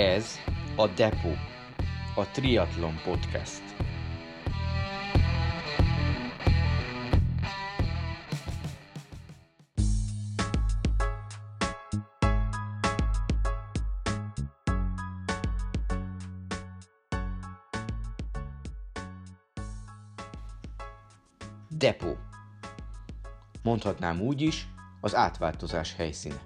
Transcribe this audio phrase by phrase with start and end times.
[0.00, 0.38] Ez
[0.76, 1.28] a Depo,
[2.14, 3.62] a Triathlon Podcast.
[21.68, 22.14] Depo.
[23.62, 24.68] Mondhatnám úgy is,
[25.00, 26.40] az átváltozás helyszíne.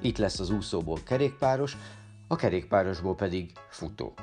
[0.00, 1.76] Itt lesz az úszóból kerékpáros,
[2.28, 4.14] a kerékpárosból pedig futó.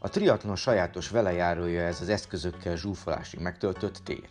[0.00, 4.28] A triatlon sajátos velejárója ez az eszközökkel zsúfolásig megtöltött tér.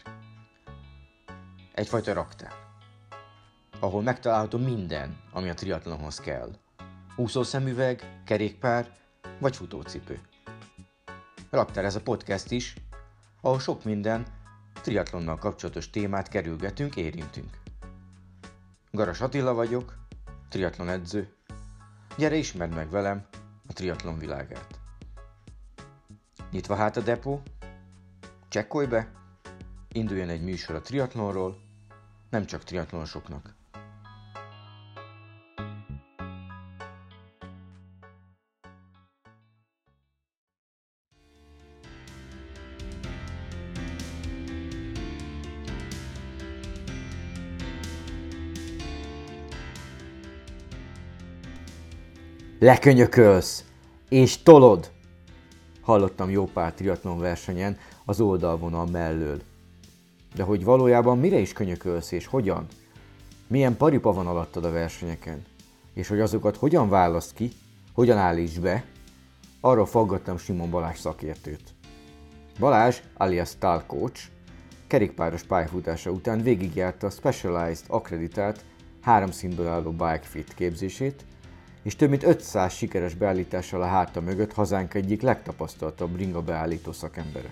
[1.74, 2.54] Egyfajta raktár,
[3.80, 6.50] ahol megtalálható minden, ami a triatlonhoz kell.
[7.16, 8.92] Úszószemüveg, kerékpár
[9.40, 10.22] vagy futócipő.
[11.50, 12.76] Raktár ez a podcast is,
[13.42, 14.26] ahol sok minden
[14.82, 17.58] triatlonnal kapcsolatos témát kerülgetünk, érintünk.
[18.92, 19.98] Garas Attila vagyok,
[20.50, 21.34] triatlon edző.
[22.18, 23.26] Gyere ismerd meg velem
[23.68, 24.80] a triatlon világát.
[26.52, 27.42] Nyitva hát a depó,
[28.50, 29.12] csekkolj be,
[29.92, 31.62] induljon egy műsor a triatlonról,
[32.30, 33.56] nem csak triatlonosoknak.
[52.64, 53.64] Lekönyökölsz,
[54.10, 54.92] és tolod!
[55.82, 59.42] Hallottam jó pár triatlon versenyen az oldalvonal mellől.
[60.36, 62.68] De hogy valójában mire is könyökölsz és hogyan?
[63.48, 65.42] Milyen paripa van alattad a versenyeken?
[65.94, 67.52] És hogy azokat hogyan választ ki,
[67.94, 68.84] hogyan állíts be?
[69.60, 71.74] Arról faggattam Simon Balázs szakértőt.
[72.60, 74.22] Balázs, alias Tal Coach,
[74.88, 78.64] kerékpáros pályafutása után végigjárta a Specialized akreditált
[79.02, 81.26] három színből álló Bike Fit képzését,
[81.84, 87.52] és több mint 500 sikeres beállítással a háta mögött hazánk egyik legtapasztaltabb bringa beállító szakembere.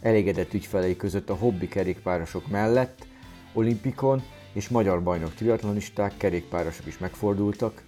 [0.00, 3.06] Elégedett ügyfelei között a hobbi kerékpárosok mellett
[3.52, 4.22] olimpikon
[4.52, 7.82] és magyar bajnok triatlonisták, kerékpárosok is megfordultak,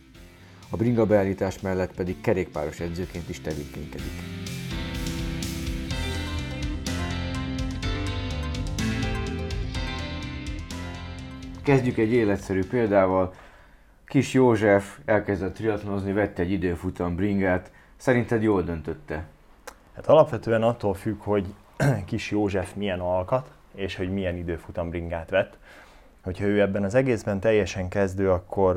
[0.71, 4.13] a bringa beállítás mellett pedig kerékpáros edzőként is tevékenykedik.
[11.63, 13.35] Kezdjük egy életszerű példával,
[14.09, 17.71] Kis József elkezdett triatlonozni, vette egy időfutam bringát.
[17.97, 19.25] Szerinted jól döntötte?
[19.95, 21.47] Hát alapvetően attól függ, hogy
[22.07, 25.59] Kis József milyen alkat, és hogy milyen időfutam bringát vett.
[26.23, 28.75] Hogyha ő ebben az egészben teljesen kezdő, akkor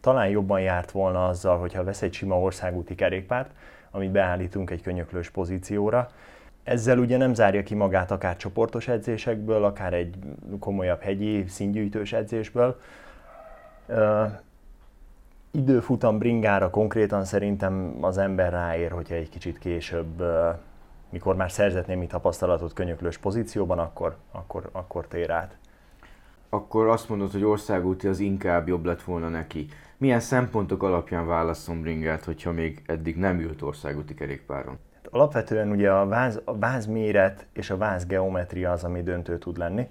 [0.00, 3.50] talán jobban járt volna azzal, hogyha vesz egy sima országúti kerékpárt,
[3.90, 6.10] amit beállítunk egy könyöklős pozícióra.
[6.62, 10.14] Ezzel ugye nem zárja ki magát akár csoportos edzésekből, akár egy
[10.58, 12.80] komolyabb hegyi színgyűjtős edzésből.
[15.54, 20.22] Időfutam bringára konkrétan szerintem az ember ráér, hogyha egy kicsit később,
[21.10, 25.56] mikor már szerzett némi tapasztalatot könyöklős pozícióban, akkor, akkor, akkor tér át.
[26.48, 29.66] Akkor azt mondod, hogy országúti az inkább jobb lett volna neki.
[29.96, 34.78] Milyen szempontok alapján válaszom bringát, hogyha még eddig nem ült országúti kerékpáron?
[34.94, 39.38] Hát alapvetően ugye a váz, a váz méret és a váz geometria az, ami döntő
[39.38, 39.88] tud lenni.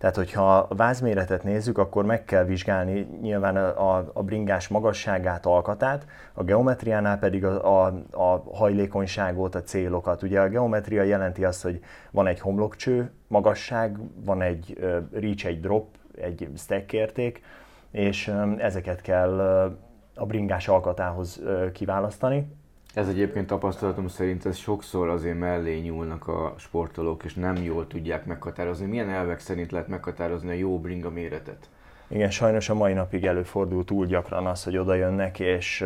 [0.00, 6.06] Tehát, hogyha a vázméretet nézzük, akkor meg kell vizsgálni nyilván a, a, bringás magasságát, alkatát,
[6.32, 10.22] a geometriánál pedig a, a, a hajlékonyságot, a célokat.
[10.22, 11.80] Ugye a geometria jelenti azt, hogy
[12.10, 15.86] van egy homlokcső magasság, van egy uh, reach, egy drop,
[16.20, 17.42] egy stack érték,
[17.90, 19.38] és ezeket kell
[20.14, 22.59] a bringás alkatához kiválasztani.
[22.94, 28.26] Ez egyébként tapasztalatom szerint ez sokszor azért mellé nyúlnak a sportolók, és nem jól tudják
[28.26, 28.86] meghatározni.
[28.86, 31.68] Milyen elvek szerint lehet meghatározni a jó bringa méretet?
[32.08, 35.84] Igen, sajnos a mai napig előfordul túl gyakran az, hogy oda jönnek, és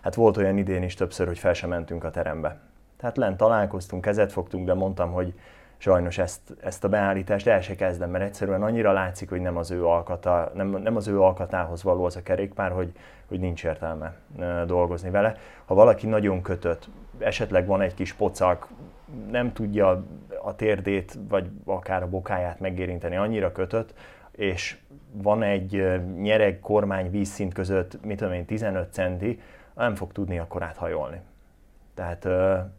[0.00, 2.60] hát volt olyan idén is többször, hogy fel sem mentünk a terembe.
[2.96, 5.34] Tehát lent találkoztunk, kezet fogtunk, de mondtam, hogy
[5.80, 9.70] sajnos ezt, ezt a beállítást el se kezdem, mert egyszerűen annyira látszik, hogy nem az
[9.70, 12.92] ő, alkata, nem, nem az ő alkatához való az a kerékpár, hogy,
[13.26, 14.14] hogy nincs értelme
[14.66, 15.36] dolgozni vele.
[15.64, 16.88] Ha valaki nagyon kötött,
[17.18, 18.68] esetleg van egy kis pocak,
[19.30, 20.04] nem tudja
[20.42, 23.94] a térdét, vagy akár a bokáját megérinteni, annyira kötött,
[24.30, 24.78] és
[25.12, 29.40] van egy nyereg kormány vízszint között, mit tudom én, 15 centi,
[29.74, 31.20] nem fog tudni akkor áthajolni.
[31.94, 32.28] Tehát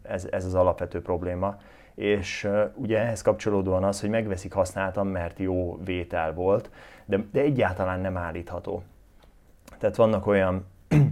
[0.02, 1.58] ez, ez az alapvető probléma
[2.02, 6.70] és ugye ehhez kapcsolódóan az, hogy megveszik használtam, mert jó vétel volt,
[7.04, 8.82] de, de egyáltalán nem állítható.
[9.78, 10.66] Tehát vannak olyan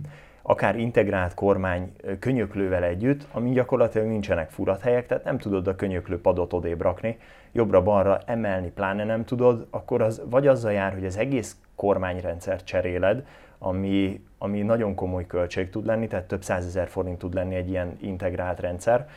[0.42, 6.52] akár integrált kormány könyöklővel együtt, ami gyakorlatilag nincsenek furathelyek, tehát nem tudod a könyöklő padot
[6.52, 7.18] odébb rakni,
[7.52, 13.26] jobbra-balra emelni pláne nem tudod, akkor az vagy azzal jár, hogy az egész kormányrendszert cseréled,
[13.58, 17.96] ami ami nagyon komoly költség tud lenni, tehát több százezer forint tud lenni egy ilyen
[18.00, 19.08] integrált rendszer,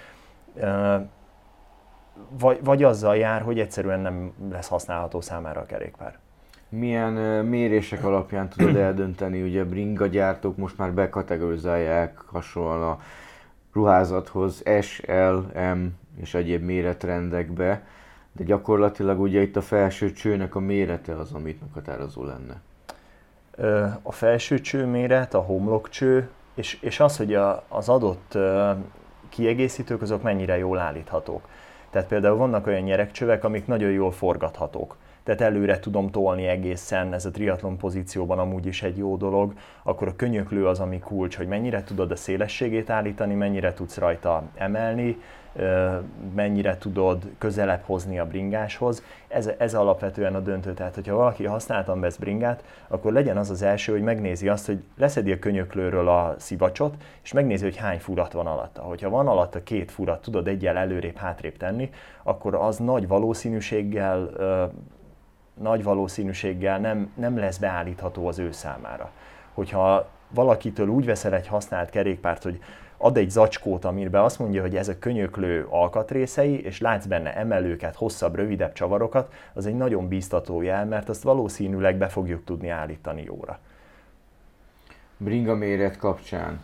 [2.40, 6.18] vagy, vagy azzal jár, hogy egyszerűen nem lesz használható számára a kerékpár.
[6.70, 7.12] Milyen
[7.46, 13.00] mérések alapján tudod eldönteni, ugye bringa gyártók most már bekategorizálják hasonlóan a
[13.74, 15.88] ruházathoz S, L, M
[16.22, 17.84] és egyéb méretrendekbe,
[18.32, 22.62] de gyakorlatilag ugye itt a felső csőnek a mérete az, amit meghatározó lenne.
[24.02, 28.38] A felső cső méret, a homlokcső, és, és az, hogy a, az adott
[29.30, 31.48] kiegészítők azok mennyire jól állíthatók.
[31.94, 37.26] Tehát például vannak olyan nyerekcsövek, amik nagyon jól forgathatók tehát előre tudom tolni egészen, ez
[37.26, 39.54] a triatlon pozícióban amúgy is egy jó dolog,
[39.84, 44.44] akkor a könyöklő az, ami kulcs, hogy mennyire tudod a szélességét állítani, mennyire tudsz rajta
[44.56, 45.18] emelni,
[46.36, 49.04] mennyire tudod közelebb hozni a bringáshoz.
[49.28, 50.74] Ez, ez alapvetően a döntő.
[50.74, 54.84] Tehát, hogyha valaki használtan vesz bringát, akkor legyen az az első, hogy megnézi azt, hogy
[54.98, 58.82] leszedi a könyöklőről a szivacsot, és megnézi, hogy hány furat van alatta.
[58.82, 61.90] Hogyha van alatta két furat, tudod egyel előrébb, hátrébb tenni,
[62.24, 64.30] akkor az nagy valószínűséggel
[65.62, 69.12] nagy valószínűséggel nem, nem lesz beállítható az ő számára.
[69.54, 72.60] Hogyha valakitől úgy veszel egy használt kerékpárt, hogy
[72.98, 77.96] ad egy zacskót, amiben azt mondja, hogy ez a könyöklő alkatrészei, és látsz benne emelőket,
[77.96, 83.24] hosszabb, rövidebb csavarokat, az egy nagyon bíztató jel, mert azt valószínűleg be fogjuk tudni állítani
[83.24, 83.60] jóra.
[85.18, 86.60] Bringa méret kapcsán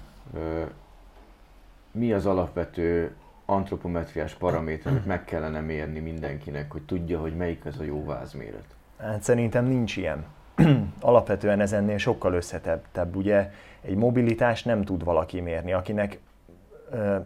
[1.92, 3.16] mi az alapvető
[3.46, 8.76] antropometriás paraméter, amit meg kellene mérni mindenkinek, hogy tudja, hogy melyik az a jó vázméret?
[9.02, 10.26] Hát szerintem nincs ilyen.
[11.02, 13.16] Alapvetően ez ennél sokkal összetettebb.
[13.16, 13.52] Ugye
[13.82, 16.20] egy mobilitás nem tud valaki mérni, akinek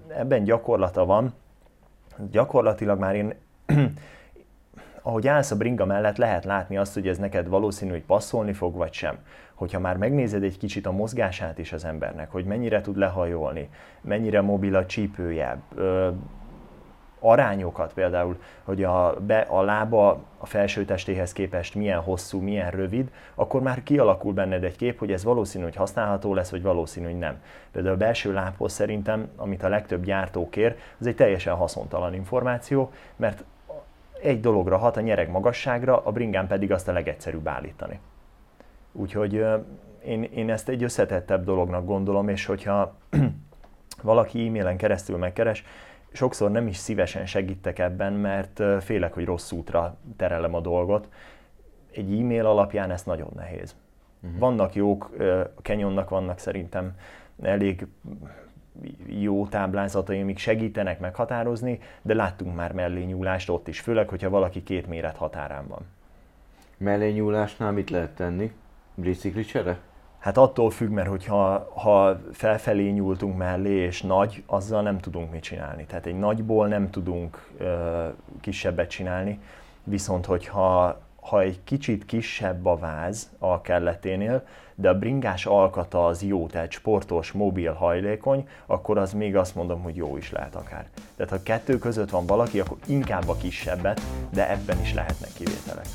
[0.08, 1.34] ebben gyakorlata van,
[2.32, 3.34] gyakorlatilag már én,
[5.02, 8.76] ahogy állsz a bringa mellett, lehet látni azt, hogy ez neked valószínű, hogy passzolni fog,
[8.76, 9.18] vagy sem.
[9.54, 13.70] Hogyha már megnézed egy kicsit a mozgását is az embernek, hogy mennyire tud lehajolni,
[14.02, 15.62] mennyire mobil a csípője,
[17.24, 23.12] arányokat például, hogy a, be, a lába a felső testéhez képest milyen hosszú, milyen rövid,
[23.36, 27.18] akkor már kialakul benned egy kép, hogy ez valószínű, hogy használható lesz, vagy valószínű, hogy
[27.18, 27.42] nem.
[27.72, 32.92] Például a belső lábhoz szerintem, amit a legtöbb gyártó kér, az egy teljesen haszontalan információ,
[33.16, 33.44] mert
[34.22, 38.00] egy dologra hat, a nyereg magasságra, a bringán pedig azt a legegyszerűbb állítani.
[38.92, 39.46] Úgyhogy
[40.06, 42.96] én, én ezt egy összetettebb dolognak gondolom, és hogyha
[44.02, 45.64] valaki e-mailen keresztül megkeres,
[46.14, 51.08] sokszor nem is szívesen segítek ebben, mert félek, hogy rossz útra terelem a dolgot.
[51.92, 53.76] Egy e-mail alapján ez nagyon nehéz.
[54.22, 54.40] Uh-huh.
[54.40, 55.12] Vannak jók,
[55.56, 56.96] a Kenyonnak vannak szerintem
[57.42, 57.88] elég
[59.08, 64.88] jó táblázatai, amik segítenek meghatározni, de láttunk már mellényúlást ott is, főleg, hogyha valaki két
[64.88, 65.82] méret határán van.
[66.78, 68.54] Mellényúlásnál mit lehet tenni?
[68.96, 69.78] Bicikli csere?
[70.24, 75.42] Hát attól függ, mert hogyha ha felfelé nyúltunk mellé és nagy, azzal nem tudunk mit
[75.42, 75.86] csinálni.
[75.86, 78.06] Tehát egy nagyból nem tudunk ö,
[78.42, 79.40] kisebbet csinálni,
[79.84, 86.24] viszont hogyha ha egy kicsit kisebb a váz a kelleténél, de a bringás alkata az
[86.24, 90.88] jó, tehát sportos, mobil, hajlékony, akkor az még azt mondom, hogy jó is lehet akár.
[91.16, 95.86] Tehát ha kettő között van valaki, akkor inkább a kisebbet, de ebben is lehetnek kivételek.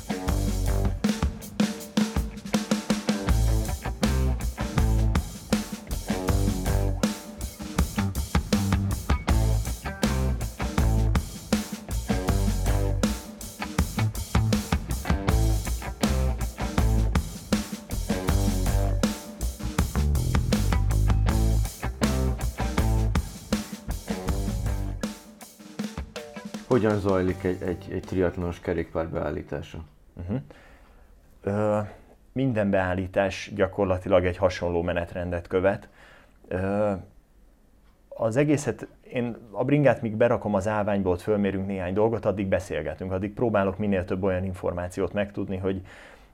[26.69, 29.77] Hogyan zajlik egy, egy, egy triatlonos kerékpár beállítása?
[30.13, 30.41] Uh-huh.
[31.43, 31.79] Ö,
[32.31, 35.87] minden beállítás gyakorlatilag egy hasonló menetrendet követ.
[36.47, 36.91] Ö,
[38.09, 43.11] az egészet, én a bringát míg berakom az állványból, ott fölmérünk néhány dolgot, addig beszélgetünk,
[43.11, 45.81] addig próbálok minél több olyan információt megtudni, hogy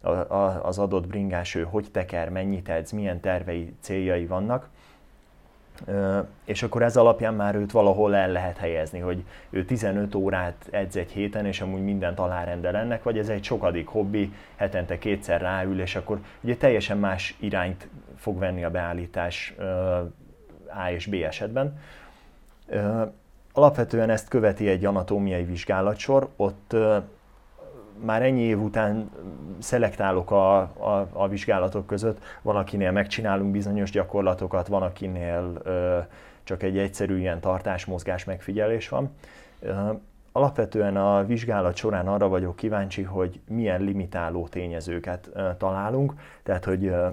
[0.01, 4.69] a, a, az adott bringás ő hogy teker, mennyit edz, milyen tervei, céljai vannak
[6.45, 10.95] és akkor ez alapján már őt valahol el lehet helyezni, hogy ő 15 órát edz
[10.95, 15.81] egy héten, és amúgy mindent alárendel ennek, vagy ez egy sokadik hobbi, hetente kétszer ráül,
[15.81, 19.55] és akkor ugye teljesen más irányt fog venni a beállítás
[20.67, 21.79] A és B esetben.
[23.53, 26.75] Alapvetően ezt követi egy anatómiai vizsgálatsor, ott
[28.03, 29.09] már ennyi év után
[29.59, 32.23] szelektálok a, a, a vizsgálatok között.
[32.41, 35.97] Van, akinél megcsinálunk bizonyos gyakorlatokat, van, akinél ö,
[36.43, 39.11] csak egy egyszerű ilyen tartás-mozgás megfigyelés van.
[39.59, 39.73] Ö,
[40.31, 46.85] alapvetően a vizsgálat során arra vagyok kíváncsi, hogy milyen limitáló tényezőket ö, találunk, tehát hogy
[46.85, 47.07] ö,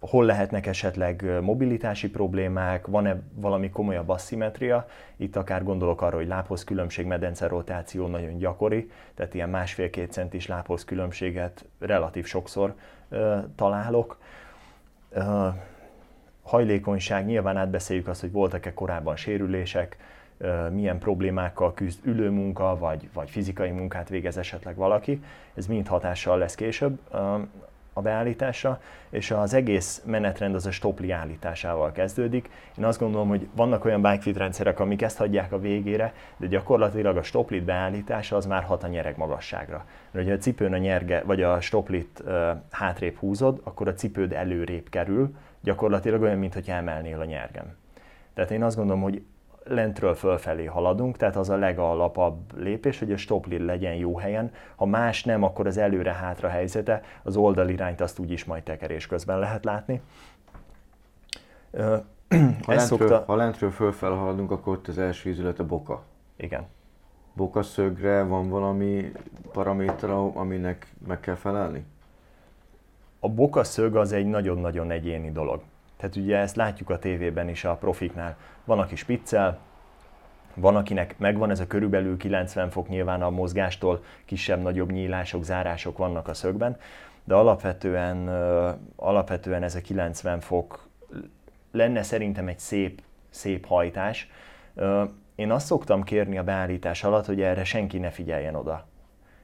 [0.00, 6.64] hol lehetnek esetleg mobilitási problémák, van-e valami komolyabb asszimetria, itt akár gondolok arra, hogy lábhoz
[6.64, 7.48] különbség, medence
[7.94, 12.74] nagyon gyakori, tehát ilyen másfél-két centis lábhoz különbséget relatív sokszor
[13.08, 14.18] ö, találok.
[15.10, 15.48] Ö,
[16.42, 19.96] hajlékonyság, nyilván átbeszéljük azt, hogy voltak-e korábban sérülések,
[20.70, 25.22] milyen problémákkal küzd ülőmunka, vagy, vagy fizikai munkát végez esetleg valaki,
[25.54, 26.98] ez mind hatással lesz később
[27.96, 32.50] a beállítása, és az egész menetrend az a stopli állításával kezdődik.
[32.78, 37.16] Én azt gondolom, hogy vannak olyan bikefit rendszerek, amik ezt hagyják a végére, de gyakorlatilag
[37.16, 39.84] a stoplit beállítása az már hat a nyereg magasságra.
[40.10, 44.32] Mert ha a cipőn a nyerge, vagy a stoplit uh, hátrébb húzod, akkor a cipőd
[44.32, 47.76] előrébb kerül, gyakorlatilag olyan, mintha emelnél a nyergem.
[48.34, 49.22] Tehát én azt gondolom, hogy
[49.68, 54.52] lentről fölfelé haladunk, tehát az a legalapabb lépés, hogy a stoplir legyen jó helyen.
[54.76, 59.64] Ha más nem, akkor az előre-hátra helyzete, az oldalirányt azt úgyis majd tekerés közben lehet
[59.64, 60.00] látni.
[62.66, 63.24] Ha lentről, szokta...
[63.26, 66.02] ha lentről fölfel haladunk, akkor ott az első ízület a boka.
[66.36, 66.66] Igen.
[67.32, 69.12] Boka szögre van valami
[69.52, 71.84] paraméter, aminek meg kell felelni?
[73.20, 75.60] A boka szög az egy nagyon-nagyon egyéni dolog.
[75.96, 78.36] Tehát ugye ezt látjuk a tévében is a profiknál.
[78.64, 79.58] Van, aki spiccel,
[80.54, 86.28] van, akinek megvan ez a körülbelül 90 fok nyilván a mozgástól, kisebb-nagyobb nyílások, zárások vannak
[86.28, 86.76] a szögben,
[87.24, 88.28] de alapvetően,
[88.96, 90.88] alapvetően ez a 90 fok
[91.72, 94.30] lenne szerintem egy szép, szép hajtás.
[95.34, 98.86] Én azt szoktam kérni a beállítás alatt, hogy erre senki ne figyeljen oda.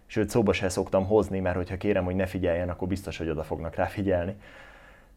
[0.07, 3.43] Sőt, szóba se szoktam hozni, mert hogyha kérem, hogy ne figyeljen, akkor biztos, hogy oda
[3.43, 4.37] fognak rá figyelni.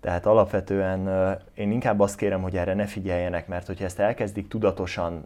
[0.05, 1.07] Tehát alapvetően
[1.53, 5.25] én inkább azt kérem, hogy erre ne figyeljenek, mert hogyha ezt elkezdik tudatosan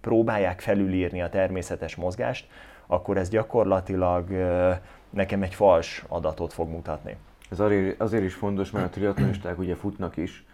[0.00, 2.48] próbálják felülírni a természetes mozgást,
[2.86, 4.30] akkor ez gyakorlatilag
[5.10, 7.16] nekem egy fals adatot fog mutatni.
[7.50, 7.60] Ez
[7.98, 10.44] azért is fontos, mert a triatlonisták ugye futnak is,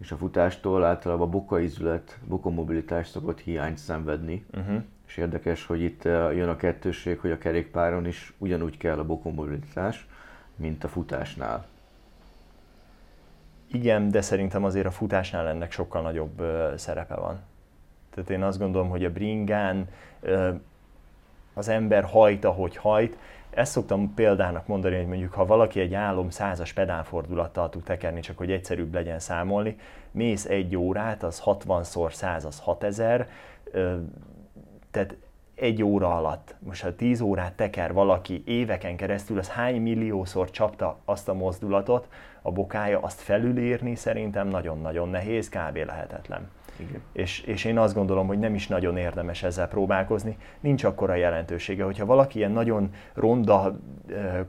[0.00, 4.46] és a futástól általában a bukaizület, bukomobilitás szokott hiányt szenvedni.
[4.56, 4.82] Uh-huh.
[5.06, 10.06] És érdekes, hogy itt jön a kettősség, hogy a kerékpáron is ugyanúgy kell a bukomobilitás,
[10.56, 11.66] mint a futásnál.
[13.72, 16.42] Igen, de szerintem azért a futásnál ennek sokkal nagyobb
[16.76, 17.40] szerepe van.
[18.14, 19.88] Tehát én azt gondolom, hogy a bringán
[21.54, 23.18] az ember hajt, ahogy hajt.
[23.50, 28.38] Ezt szoktam példának mondani, hogy mondjuk ha valaki egy álom százas pedálfordulattal tud tekerni, csak
[28.38, 29.76] hogy egyszerűbb legyen számolni,
[30.10, 33.28] mész egy órát, az 60-szor 100, az 6000,
[34.90, 35.16] tehát
[35.54, 40.98] egy óra alatt, most ha 10 órát teker valaki éveken keresztül, az hány milliószor csapta
[41.04, 42.08] azt a mozdulatot,
[42.46, 45.76] a bokája, azt felülírni szerintem nagyon-nagyon nehéz, kb.
[45.76, 46.48] lehetetlen.
[46.76, 47.02] Igen.
[47.12, 51.84] És, és én azt gondolom, hogy nem is nagyon érdemes ezzel próbálkozni, nincs akkora jelentősége.
[51.84, 53.76] Hogyha valaki ilyen nagyon ronda,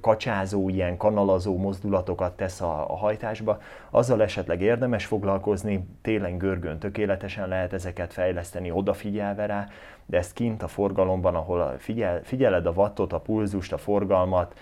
[0.01, 7.47] kacsázó, ilyen kanalazó mozdulatokat tesz a, a hajtásba, azzal esetleg érdemes foglalkozni, télen görgön tökéletesen
[7.47, 9.67] lehet ezeket fejleszteni, odafigyelve rá,
[10.05, 14.53] de ezt kint a forgalomban, ahol figyel, figyeled a wattot, a pulzust, a forgalmat,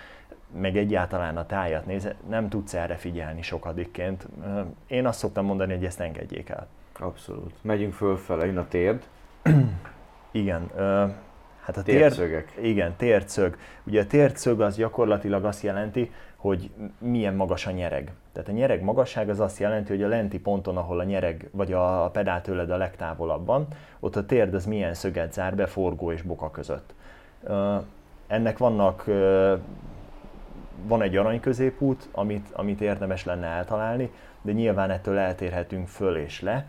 [0.59, 4.27] meg egyáltalán a tájat néz, nem tudsz erre figyelni sokadikként.
[4.87, 6.67] Én azt szoktam mondani, hogy ezt engedjék el.
[6.99, 7.53] Abszolút.
[7.61, 9.03] Megyünk fölfele, jön a térd.
[10.31, 10.71] igen.
[11.61, 13.57] Hát a térd, igen, tércög.
[13.83, 18.11] Ugye a tércög az gyakorlatilag azt jelenti, hogy milyen magas a nyereg.
[18.31, 21.73] Tehát a nyereg magasság az azt jelenti, hogy a lenti ponton, ahol a nyereg vagy
[21.73, 23.67] a pedál tőled a legtávolabb van,
[23.99, 26.93] ott a térd az milyen szöget zár be forgó és boka között.
[28.27, 29.05] Ennek vannak
[30.83, 36.41] van egy arany középút, amit, amit érdemes lenne eltalálni, de nyilván ettől eltérhetünk föl és
[36.41, 36.65] le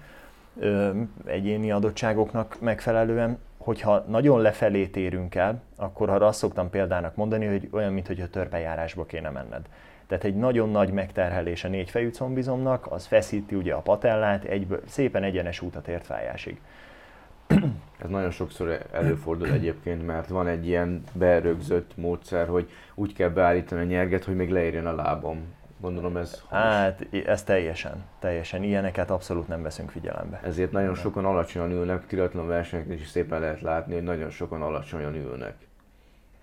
[0.59, 0.91] ö,
[1.25, 3.39] egyéni adottságoknak megfelelően.
[3.59, 9.05] Hogyha nagyon lefelé térünk el, akkor arra azt szoktam példának mondani, hogy olyan, mintha törpejárásba
[9.05, 9.63] kéne menned.
[10.07, 15.23] Tehát egy nagyon nagy megterhelés a négyfejű combizomnak, az feszíti ugye a patellát, egyből, szépen
[15.23, 16.61] egyenes út a tértfájásig.
[17.99, 23.81] Ez nagyon sokszor előfordul egyébként, mert van egy ilyen berögzött módszer, hogy úgy kell beállítani
[23.81, 25.55] a nyerget, hogy még leérjen a lábam.
[25.81, 28.63] Gondolom ez Hát ez teljesen, teljesen.
[28.63, 30.41] Ilyeneket abszolút nem veszünk figyelembe.
[30.45, 35.15] Ezért nagyon sokan alacsonyan ülnek, triatlon versenyeken is szépen lehet látni, hogy nagyon sokan alacsonyan
[35.15, 35.55] ülnek.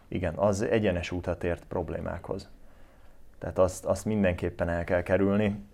[0.08, 2.50] Igen, az egyenes útat ért problémákhoz.
[3.40, 5.66] Tehát azt, azt mindenképpen el kell kerülni.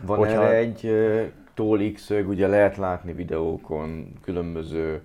[0.00, 0.44] Van hogyha...
[0.44, 0.80] erre egy
[1.54, 5.02] tól X-ög, ugye lehet látni videókon, különböző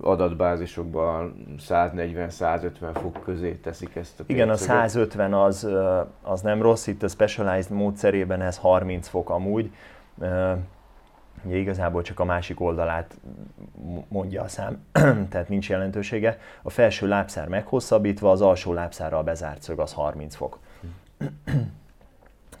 [0.00, 5.68] adatbázisokban 140-150 fok közé teszik ezt a Igen, a 150 az,
[6.22, 9.70] az nem rossz, itt a Specialized módszerében ez 30 fok amúgy.
[11.44, 13.18] Ugye igazából csak a másik oldalát
[14.08, 14.84] mondja a szám,
[15.30, 16.38] tehát nincs jelentősége.
[16.62, 20.58] A felső lábszár meghosszabbítva, az alsó lábszárral bezárt szög az 30 fok.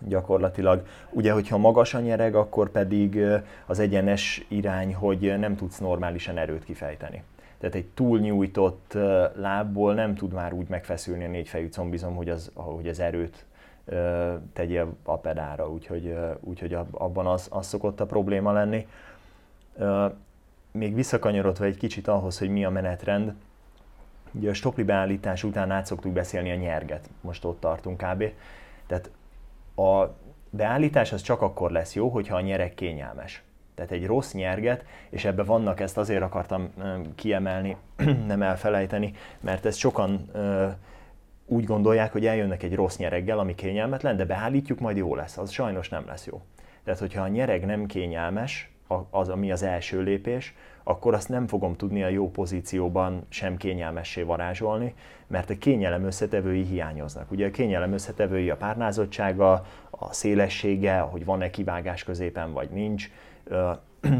[0.08, 0.86] gyakorlatilag.
[1.10, 3.22] Ugye, hogyha magas a nyereg, akkor pedig
[3.66, 7.22] az egyenes irány, hogy nem tudsz normálisan erőt kifejteni.
[7.58, 8.96] Tehát egy túlnyújtott
[9.34, 13.44] lábból nem tud már úgy megfeszülni a négyfejű combizom, hogy az, hogy az erőt
[14.52, 18.86] tegye a pedára, úgyhogy, úgyhogy abban az, az szokott a probléma lenni.
[20.72, 23.32] Még visszakanyarodva egy kicsit ahhoz, hogy mi a menetrend,
[24.32, 28.24] ugye a stopli beállítás után át szoktuk beszélni a nyerget, most ott tartunk kb.
[28.86, 29.10] Tehát
[29.80, 30.16] a
[30.50, 33.42] beállítás az csak akkor lesz jó, hogyha a nyereg kényelmes.
[33.74, 36.72] Tehát egy rossz nyerget, és ebbe vannak, ezt azért akartam
[37.14, 37.76] kiemelni,
[38.26, 40.30] nem elfelejteni, mert ezt sokan
[41.46, 45.38] úgy gondolják, hogy eljönnek egy rossz nyereggel, ami kényelmetlen, de beállítjuk, majd jó lesz.
[45.38, 46.40] Az sajnos nem lesz jó.
[46.84, 48.69] Tehát, hogyha a nyereg nem kényelmes,
[49.10, 54.22] az, ami az első lépés, akkor azt nem fogom tudni a jó pozícióban sem kényelmessé
[54.22, 54.94] varázsolni,
[55.26, 57.30] mert a kényelem összetevői hiányoznak.
[57.30, 63.10] Ugye a kényelem összetevői a párnázottsága, a szélessége, hogy van-e kivágás középen vagy nincs,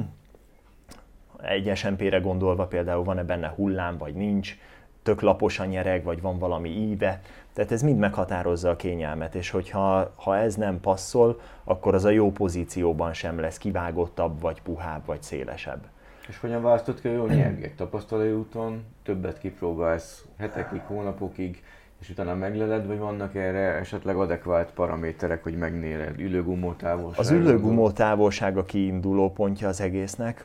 [1.42, 4.58] egy SMP-re gondolva például van-e benne hullám vagy nincs,
[5.02, 7.20] tök lapos a nyereg, vagy van valami íve.
[7.52, 12.10] Tehát ez mind meghatározza a kényelmet, és hogyha ha ez nem passzol, akkor az a
[12.10, 15.86] jó pozícióban sem lesz kivágottabb, vagy puhább, vagy szélesebb.
[16.28, 17.72] És hogyan választott ki a jó nyerget?
[17.76, 21.62] Tapasztalai úton többet kipróbálsz hetekig, hónapokig,
[22.00, 26.20] és utána megleled, vagy vannak erre esetleg adekvált paraméterek, hogy megnéred?
[26.20, 27.20] Ülőgumó távolság?
[27.20, 30.44] Az ülőgumó távolság a kiinduló pontja az egésznek.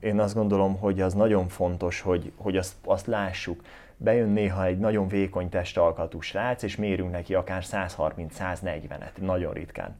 [0.00, 3.62] Én azt gondolom, hogy az nagyon fontos, hogy, hogy azt, azt lássuk.
[3.96, 9.96] Bejön néha egy nagyon vékony testalkatú srác, és mérünk neki akár 130-140-et, nagyon ritkán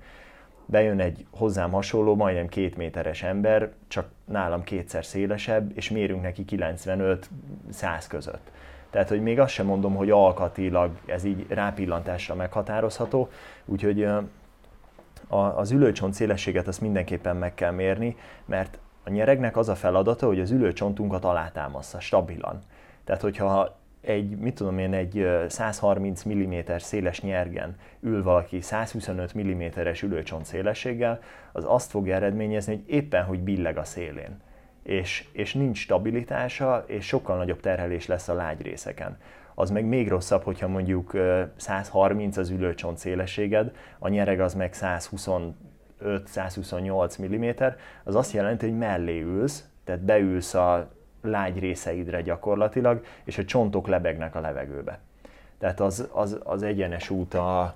[0.70, 6.44] bejön egy hozzám hasonló, majdnem két méteres ember, csak nálam kétszer szélesebb, és mérünk neki
[6.49, 8.50] 95-100 között.
[8.91, 13.28] Tehát, hogy még azt sem mondom, hogy alkatilag ez így rápillantásra meghatározható,
[13.65, 14.08] úgyhogy
[15.28, 18.78] az ülőcsont szélességet azt mindenképpen meg kell mérni, mert
[19.10, 22.58] a nyeregnek az a feladata, hogy az ülőcsontunkat alátámassza stabilan.
[23.04, 30.02] Tehát, hogyha egy, mit tudom én, egy 130 mm széles nyergen ül valaki 125 mm-es
[30.02, 31.20] ülőcsont szélességgel,
[31.52, 34.40] az azt fogja eredményezni, hogy éppen, hogy billeg a szélén.
[34.82, 39.18] És, és nincs stabilitása, és sokkal nagyobb terhelés lesz a lágy részeken.
[39.54, 41.16] Az meg még rosszabb, hogyha mondjuk
[41.56, 44.73] 130 az ülőcsont szélességed, a nyereg az meg
[46.04, 47.67] 125-128 mm,
[48.04, 50.89] az azt jelenti, hogy mellé ülsz, tehát beülsz a
[51.23, 54.99] lágy részeidre gyakorlatilag, és a csontok lebegnek a levegőbe.
[55.58, 57.75] Tehát az, az, az egyenes út a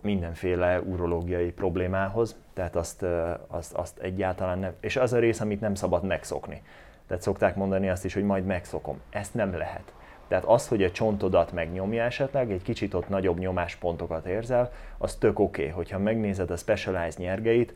[0.00, 3.04] mindenféle urológiai problémához, tehát azt,
[3.46, 6.62] azt, azt egyáltalán nem, és az a rész, amit nem szabad megszokni.
[7.06, 9.00] Tehát szokták mondani azt is, hogy majd megszokom.
[9.10, 9.92] Ezt nem lehet.
[10.28, 15.38] Tehát az, hogy a csontodat megnyomja esetleg, egy kicsit ott nagyobb nyomáspontokat érzel, az tök
[15.38, 15.62] oké.
[15.62, 15.74] Okay.
[15.74, 17.74] Hogyha megnézed a Specialized nyergeit,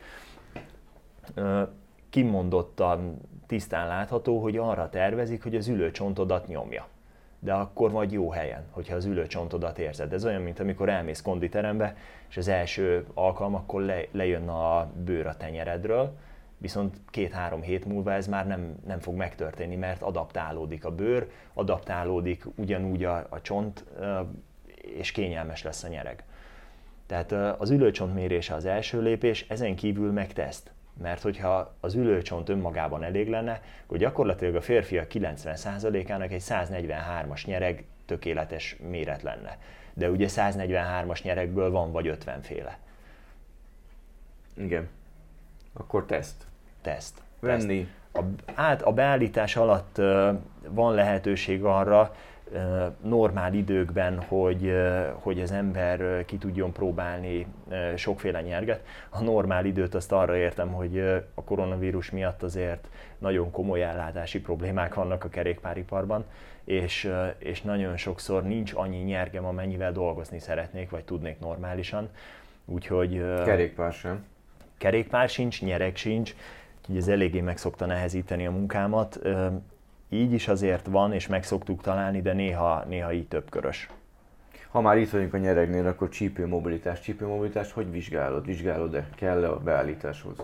[2.09, 6.87] kimondottan tisztán látható, hogy arra tervezik, hogy az ülőcsontodat nyomja.
[7.39, 10.13] De akkor vagy jó helyen, hogyha az ülőcsontodat érzed.
[10.13, 11.95] Ez olyan, mint amikor elmész konditerembe,
[12.29, 16.13] és az első alkalmakkor le, lejön a bőr a tenyeredről,
[16.61, 22.45] viszont két-három hét múlva ez már nem, nem fog megtörténni, mert adaptálódik a bőr, adaptálódik
[22.55, 23.85] ugyanúgy a, a csont,
[24.97, 26.23] és kényelmes lesz a nyereg.
[27.05, 30.71] Tehát az ülőcsont mérése az első lépés, ezen kívül meg teszt
[31.01, 37.85] mert hogyha az ülőcsont önmagában elég lenne, akkor gyakorlatilag a férfiak 90%-ának egy 143-as nyereg
[38.05, 39.57] tökéletes méret lenne.
[39.93, 42.79] De ugye 143-as nyeregből van vagy 50 féle.
[44.57, 44.89] Igen.
[45.73, 46.45] Akkor teszt.
[46.81, 47.21] Teszt.
[47.39, 47.87] Venni.
[48.11, 48.25] Teszt.
[48.27, 50.29] A, át, a beállítás alatt uh,
[50.69, 52.11] van lehetőség arra,
[53.01, 54.73] normál időkben, hogy,
[55.13, 57.45] hogy az ember ki tudjon próbálni
[57.95, 58.85] sokféle nyerget.
[59.09, 60.99] A normál időt azt arra értem, hogy
[61.33, 66.25] a koronavírus miatt azért nagyon komoly ellátási problémák vannak a kerékpáriparban,
[66.63, 72.09] és, és nagyon sokszor nincs annyi nyergem, amennyivel dolgozni szeretnék, vagy tudnék normálisan.
[72.65, 73.17] Úgyhogy...
[73.43, 74.25] Kerékpár sem.
[74.77, 76.35] Kerékpár sincs, nyereg sincs,
[76.81, 79.19] úgyhogy ez eléggé meg szokta nehezíteni a munkámat
[80.13, 83.89] így is azért van, és meg szoktuk találni, de néha, néha így több körös.
[84.69, 86.99] Ha már itt vagyunk a nyeregnél, akkor csípőmobilitás.
[86.99, 88.45] Csípőmobilitást hogy vizsgálod?
[88.45, 89.07] Vizsgálod-e?
[89.15, 90.37] kell -e a beállításhoz?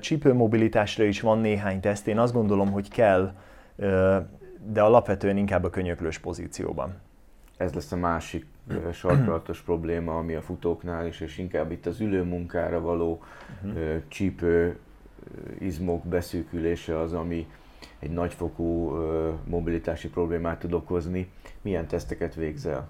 [0.00, 2.06] Csípőmobilitásra is van néhány teszt.
[2.06, 3.32] Én azt gondolom, hogy kell,
[4.66, 6.94] de alapvetően inkább a könyöklős pozícióban.
[7.56, 8.46] Ez lesz a másik
[8.92, 13.22] sarkalatos probléma, ami a futóknál is, és inkább itt az ülőmunkára való
[13.62, 14.02] uh-huh.
[14.08, 14.78] csípő
[15.58, 17.46] izmok beszűkülése az, ami
[17.98, 18.90] egy nagyfokú
[19.44, 21.30] mobilitási problémát tud okozni.
[21.60, 22.88] Milyen teszteket végzel?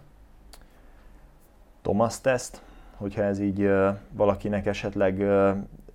[1.83, 2.63] Thomas teszt,
[2.97, 3.71] hogyha ez így
[4.13, 5.25] valakinek esetleg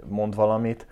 [0.06, 0.88] mond valamit.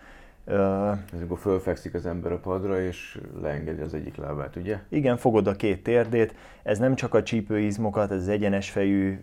[0.45, 4.79] Ez akkor fölfekszik az ember a padra, és leengedi az egyik lábát, ugye?
[4.89, 6.35] Igen, fogod a két térdét.
[6.63, 9.19] Ez nem csak a csípőizmokat, ez az egyenes fejű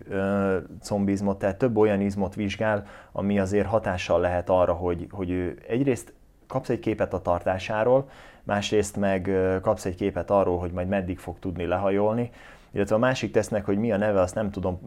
[0.81, 6.13] combizmot, tehát több olyan izmot vizsgál, ami azért hatással lehet arra, hogy, hogy ő egyrészt
[6.47, 8.09] kapsz egy képet a tartásáról,
[8.43, 9.31] másrészt meg
[9.61, 12.31] kapsz egy képet arról, hogy majd meddig fog tudni lehajolni,
[12.73, 14.79] illetve a másik tesznek, hogy mi a neve, azt nem tudom,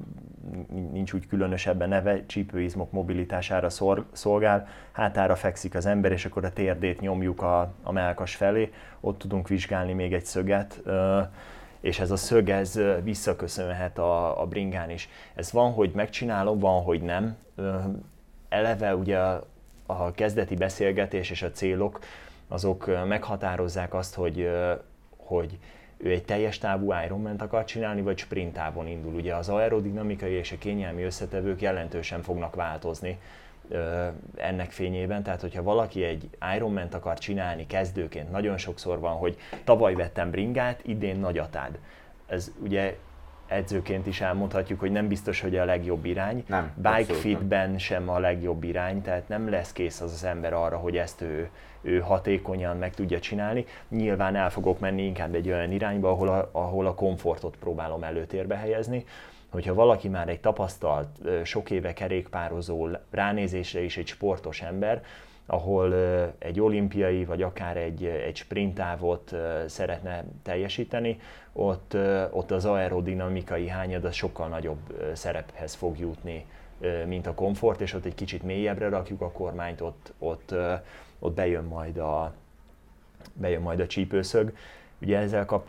[0.93, 3.69] nincs úgy különösebben neve, csípőizmok mobilitására
[4.13, 9.19] szolgál, hátára fekszik az ember, és akkor a térdét nyomjuk a, a melkas felé, ott
[9.19, 10.83] tudunk vizsgálni még egy szöget,
[11.81, 15.09] és ez a szög, ez visszaköszönhet a, a bringán is.
[15.35, 17.37] Ez van, hogy megcsinálom, van, hogy nem.
[18.49, 19.19] Eleve ugye
[19.87, 21.99] a kezdeti beszélgetés és a célok,
[22.49, 24.51] azok meghatározzák azt, hogy,
[25.17, 25.59] hogy
[25.97, 29.15] ő egy teljes távú Ironman akar csinálni, vagy sprint távon indul.
[29.15, 33.19] Ugye az aerodinamikai és a kényelmi összetevők jelentősen fognak változni
[34.37, 35.23] ennek fényében.
[35.23, 40.81] Tehát, hogyha valaki egy Ironman akar csinálni kezdőként, nagyon sokszor van, hogy tavaly vettem bringát,
[40.85, 41.79] idén nagyatád.
[42.27, 42.97] Ez ugye
[43.47, 46.45] edzőként is elmondhatjuk, hogy nem biztos, hogy a legjobb irány.
[46.47, 50.77] Nem, Bike fitben sem a legjobb irány, tehát nem lesz kész az az ember arra,
[50.77, 53.65] hogy ezt ő, ő hatékonyan meg tudja csinálni.
[53.89, 58.57] Nyilván el fogok menni inkább egy olyan irányba, ahol a, ahol a komfortot próbálom előtérbe
[58.57, 59.05] helyezni.
[59.51, 61.09] Hogyha valaki már egy tapasztalt,
[61.43, 65.03] sok éve kerékpározó, ránézésre is egy sportos ember,
[65.47, 65.95] ahol
[66.39, 69.35] egy olimpiai vagy akár egy, egy sprintávot
[69.67, 71.21] szeretne teljesíteni,
[71.53, 71.97] ott,
[72.31, 76.47] ott az aerodinamikai hányad az sokkal nagyobb szerephez fog jutni,
[77.07, 80.55] mint a komfort, és ott egy kicsit mélyebbre rakjuk a kormányt, ott, ott,
[81.19, 82.33] ott bejön, majd a,
[83.33, 84.57] bejön majd a csípőszög.
[85.01, 85.69] Ugye ezzel kap,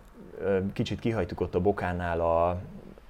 [0.73, 2.49] kicsit kihajtuk ott a bokánál a,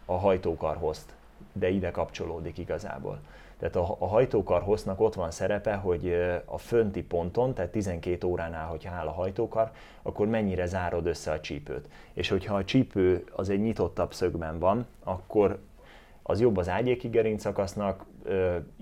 [0.05, 1.13] a hajtókarhozt,
[1.53, 3.19] de ide kapcsolódik igazából.
[3.59, 6.15] Tehát a, a hajtókar hoznak ott van szerepe, hogy
[6.45, 11.39] a fönti ponton, tehát 12 óránál, hogyha áll a hajtókar, akkor mennyire zárod össze a
[11.39, 11.89] csípőt.
[12.13, 15.59] És hogyha a csípő az egy nyitottabb szögben van, akkor
[16.23, 18.05] az jobb az ágyéki gerincakasznak,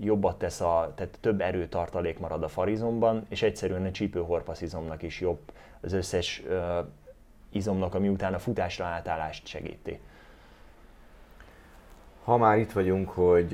[0.00, 5.38] jobbat tesz a, tehát több erőtartalék marad a farizomban, és egyszerűen a csípőhorpaszizomnak is jobb
[5.80, 6.42] az összes
[7.50, 10.00] izomnak, ami után a futásra átállást segíti
[12.26, 13.52] ha már itt vagyunk, hogy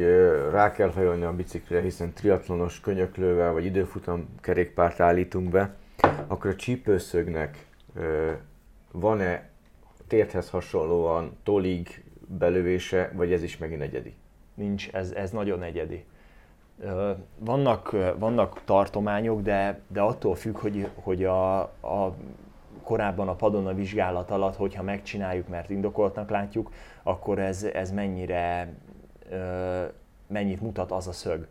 [0.50, 5.74] rá kell hajolni a biciklire, hiszen triatlonos könyöklővel vagy időfutam kerékpárt állítunk be,
[6.26, 7.66] akkor a csípőszögnek
[8.92, 9.48] van-e
[10.06, 12.04] térthez hasonlóan tolig
[12.38, 14.14] belövése, vagy ez is megint egyedi?
[14.54, 16.04] Nincs, ez, ez nagyon egyedi.
[17.38, 22.16] Vannak, vannak tartományok, de, de attól függ, hogy, hogy a, a
[22.82, 28.74] korábban a padon a vizsgálat alatt, hogyha megcsináljuk, mert indokoltnak látjuk, akkor ez, ez mennyire,
[30.26, 31.46] mennyit mutat az a szög.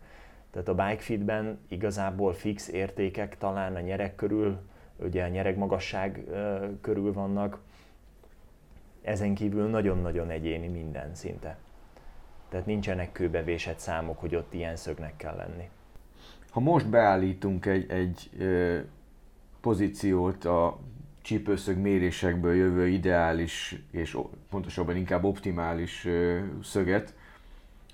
[0.50, 4.58] Tehát a bike fitben igazából fix értékek talán a nyereg körül,
[4.96, 6.24] ugye a nyereg magasság
[6.80, 7.58] körül vannak,
[9.02, 11.56] ezen kívül nagyon-nagyon egyéni minden szinte.
[12.48, 15.68] Tehát nincsenek kőbevésett számok, hogy ott ilyen szögnek kell lenni.
[16.50, 18.78] Ha most beállítunk egy, egy ö,
[19.60, 20.78] pozíciót a
[21.22, 24.18] csípőszög mérésekből jövő ideális és
[24.50, 26.08] pontosabban inkább optimális
[26.62, 27.14] szöget,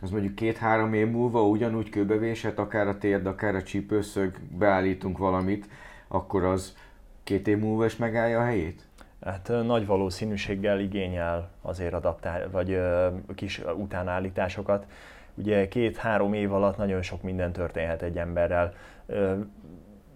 [0.03, 5.69] az mondjuk két-három év múlva ugyanúgy kőbevésett, akár a térd, akár a csípőszög, beállítunk valamit,
[6.09, 6.77] akkor az
[7.25, 8.83] két év múlva is megállja a helyét?
[9.25, 14.87] Hát nagy valószínűséggel igényel azért adaptál, vagy ö, kis utánállításokat.
[15.35, 18.75] Ugye két-három év alatt nagyon sok minden történhet egy emberrel.
[19.07, 19.35] Ö,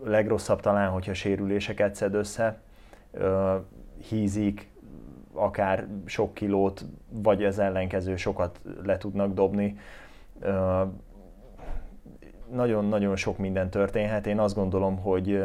[0.05, 2.61] legrosszabb talán, hogyha sérüléseket szed össze,
[4.09, 4.71] hízik,
[5.33, 9.77] akár sok kilót, vagy az ellenkező sokat le tudnak dobni.
[12.53, 14.27] Nagyon-nagyon sok minden történhet.
[14.27, 15.43] Én azt gondolom, hogy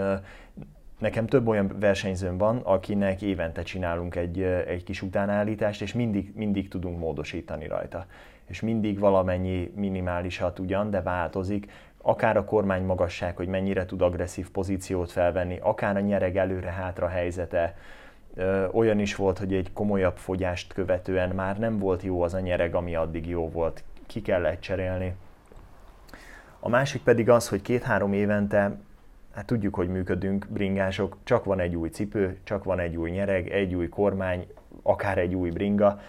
[0.99, 6.67] nekem több olyan versenyzőm van, akinek évente csinálunk egy, egy kis utánállítást, és mindig, mindig
[6.67, 8.05] tudunk módosítani rajta.
[8.45, 11.71] És mindig valamennyi minimálisat ugyan, de változik
[12.07, 17.75] akár a kormány magasság, hogy mennyire tud agresszív pozíciót felvenni, akár a nyereg előre-hátra helyzete,
[18.71, 22.75] olyan is volt, hogy egy komolyabb fogyást követően már nem volt jó az a nyereg,
[22.75, 23.83] ami addig jó volt.
[24.05, 25.15] Ki kellett cserélni.
[26.59, 28.77] A másik pedig az, hogy két-három évente,
[29.35, 33.49] hát tudjuk, hogy működünk, bringások, csak van egy új cipő, csak van egy új nyereg,
[33.49, 34.47] egy új kormány,
[34.81, 35.99] akár egy új bringa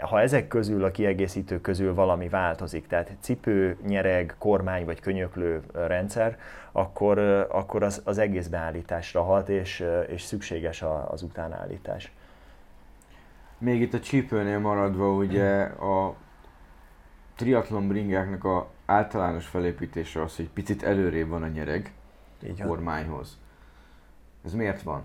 [0.00, 6.38] ha ezek közül, a kiegészítők közül valami változik, tehát cipő, nyereg, kormány vagy könyöklő rendszer,
[6.72, 7.18] akkor,
[7.50, 12.12] akkor az, az egész beállításra hat, és, és szükséges az utánállítás.
[13.58, 16.14] Még itt a csípőnél maradva, ugye a
[17.36, 21.92] triatlon bringáknak a általános felépítése az, hogy picit előrébb van a nyereg
[22.46, 23.38] Így a kormányhoz.
[24.44, 25.02] Ez miért van?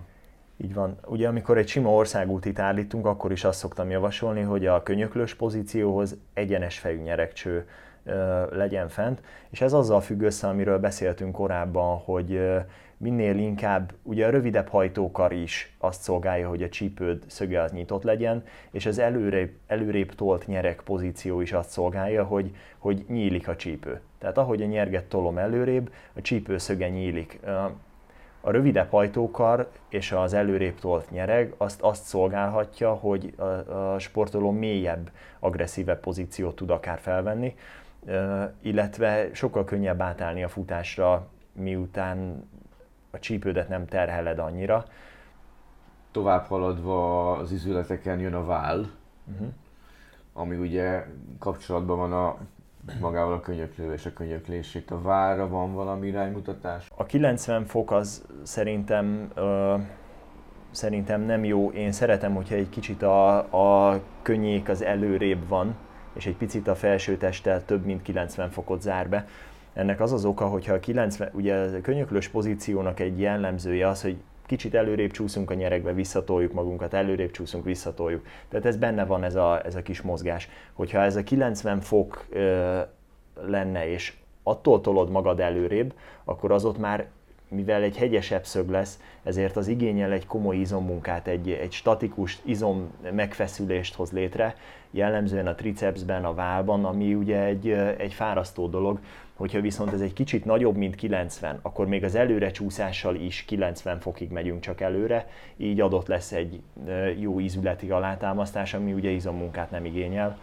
[0.62, 0.98] Így van.
[1.06, 6.16] Ugye amikor egy sima országútit állítunk, akkor is azt szoktam javasolni, hogy a könyöklős pozícióhoz
[6.34, 7.66] egyenes fejű nyeregcső
[8.50, 12.40] legyen fent, és ez azzal függ össze, amiről beszéltünk korábban, hogy
[12.96, 18.02] minél inkább, ugye a rövidebb hajtókar is azt szolgálja, hogy a csípőd szöge az nyitott
[18.02, 23.56] legyen, és az előrébb, előrébb tolt nyerek pozíció is azt szolgálja, hogy, hogy nyílik a
[23.56, 24.00] csípő.
[24.18, 27.40] Tehát ahogy a nyerget tolom előrébb, a csípő szöge nyílik.
[28.44, 33.42] A rövidebb hajtókar és az előrébb tolt nyereg azt, azt szolgálhatja, hogy a,
[33.92, 37.54] a sportoló mélyebb, agresszívebb pozíciót tud akár felvenni,
[38.60, 42.48] illetve sokkal könnyebb átállni a futásra, miután
[43.10, 44.84] a csípődet nem terheled annyira.
[46.10, 48.86] Tovább haladva az izületeken jön a váll,
[49.32, 49.48] uh-huh.
[50.32, 51.06] ami ugye
[51.38, 52.36] kapcsolatban van a
[53.00, 54.90] magával a könyöklő és a könyöklését.
[54.90, 56.88] A vára van valami iránymutatás?
[56.96, 59.74] A 90 fok az szerintem ö,
[60.70, 61.70] szerintem nem jó.
[61.70, 63.36] Én szeretem, hogyha egy kicsit a,
[63.90, 65.74] a könnyék az előrébb van,
[66.12, 69.26] és egy picit a felső testtel több mint 90 fokot zár be.
[69.72, 74.16] Ennek az az oka, hogyha a 90, ugye a könyöklős pozíciónak egy jellemzője az, hogy
[74.52, 78.26] kicsit előrébb csúszunk a nyerekbe, visszatoljuk magunkat, előrébb csúszunk, visszatoljuk.
[78.48, 80.48] Tehát ez benne van ez a, ez a kis mozgás.
[80.72, 82.80] Hogyha ez a 90 fok ö,
[83.46, 84.12] lenne, és
[84.42, 87.06] attól tolod magad előrébb, akkor az ott már
[87.48, 92.90] mivel egy hegyesebb szög lesz, ezért az igényel egy komoly izommunkát, egy, egy statikus izom
[93.10, 94.56] megfeszülést hoz létre,
[94.90, 98.98] jellemzően a tricepsben, a válban, ami ugye egy, egy fárasztó dolog,
[99.42, 104.00] hogyha viszont ez egy kicsit nagyobb, mint 90, akkor még az előre csúszással is 90
[104.00, 106.60] fokig megyünk csak előre, így adott lesz egy
[107.18, 110.38] jó ízületi alátámasztás, ami ugye izommunkát nem igényel.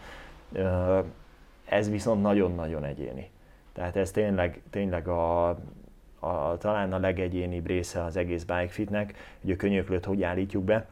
[1.66, 3.30] Ez viszont nagyon-nagyon egyéni.
[3.74, 5.48] Tehát ez tényleg, tényleg a,
[6.20, 10.88] a, talán a legegyénibb része az egész bikefitnek, hogy a könyöklőt hogy állítjuk be.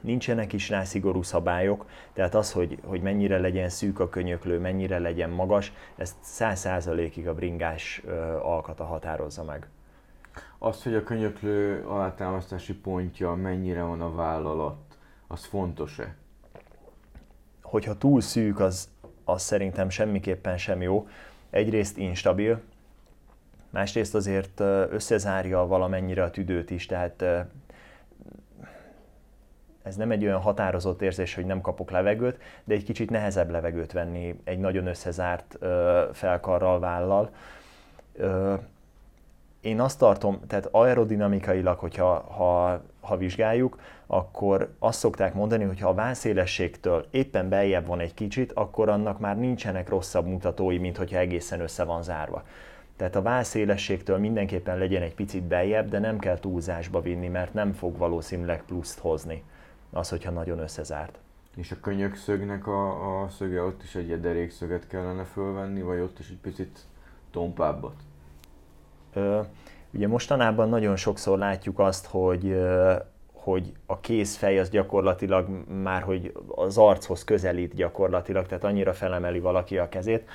[0.00, 4.98] Nincsenek is rá szigorú szabályok, tehát az, hogy, hogy mennyire legyen szűk a könyöklő, mennyire
[4.98, 8.02] legyen magas, ezt száz százalékig a bringás
[8.42, 9.68] alkata határozza meg.
[10.58, 16.14] Azt, hogy a könyöklő alátámasztási pontja mennyire van a váll alatt, az fontos-e?
[17.62, 18.88] Hogyha túl szűk, az,
[19.24, 21.08] az szerintem semmiképpen sem jó.
[21.50, 22.60] Egyrészt instabil,
[23.70, 27.24] másrészt azért összezárja valamennyire a tüdőt is, tehát
[29.88, 33.92] ez nem egy olyan határozott érzés, hogy nem kapok levegőt, de egy kicsit nehezebb levegőt
[33.92, 35.58] venni egy nagyon összezárt
[36.12, 37.30] felkarral, vállal.
[39.60, 45.88] Én azt tartom, tehát aerodinamikailag, hogyha ha, ha vizsgáljuk, akkor azt szokták mondani, hogy ha
[45.88, 51.18] a válszélességtől éppen beljebb van egy kicsit, akkor annak már nincsenek rosszabb mutatói, mint hogyha
[51.18, 52.42] egészen össze van zárva.
[52.96, 57.72] Tehát a válszélességtől mindenképpen legyen egy picit beljebb, de nem kell túlzásba vinni, mert nem
[57.72, 59.42] fog valószínűleg pluszt hozni
[59.90, 61.18] az, hogyha nagyon összezárt.
[61.56, 66.28] És a könyökszögnek a, a szöge ott is egy derékszöget kellene fölvenni, vagy ott is
[66.28, 66.78] egy picit
[67.30, 67.94] tompábbat?
[69.12, 69.40] Ö,
[69.90, 72.56] ugye mostanában nagyon sokszor látjuk azt, hogy
[73.48, 75.48] hogy a kézfej az gyakorlatilag
[75.82, 80.28] már, hogy az archoz közelít gyakorlatilag, tehát annyira felemeli valaki a kezét.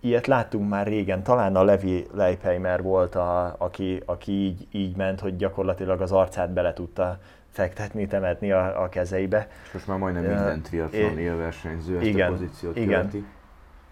[0.00, 5.20] Ilyet láttunk már régen, talán a Levi Leipheimer volt, a, aki, aki így, így ment,
[5.20, 7.18] hogy gyakorlatilag az arcát bele tudta
[7.50, 9.48] fektetni, temetni a, a kezeibe.
[9.64, 12.88] És most már majdnem minden triatlon élversenyző ezt igen, a pozíciót igen.
[12.88, 13.24] Követi.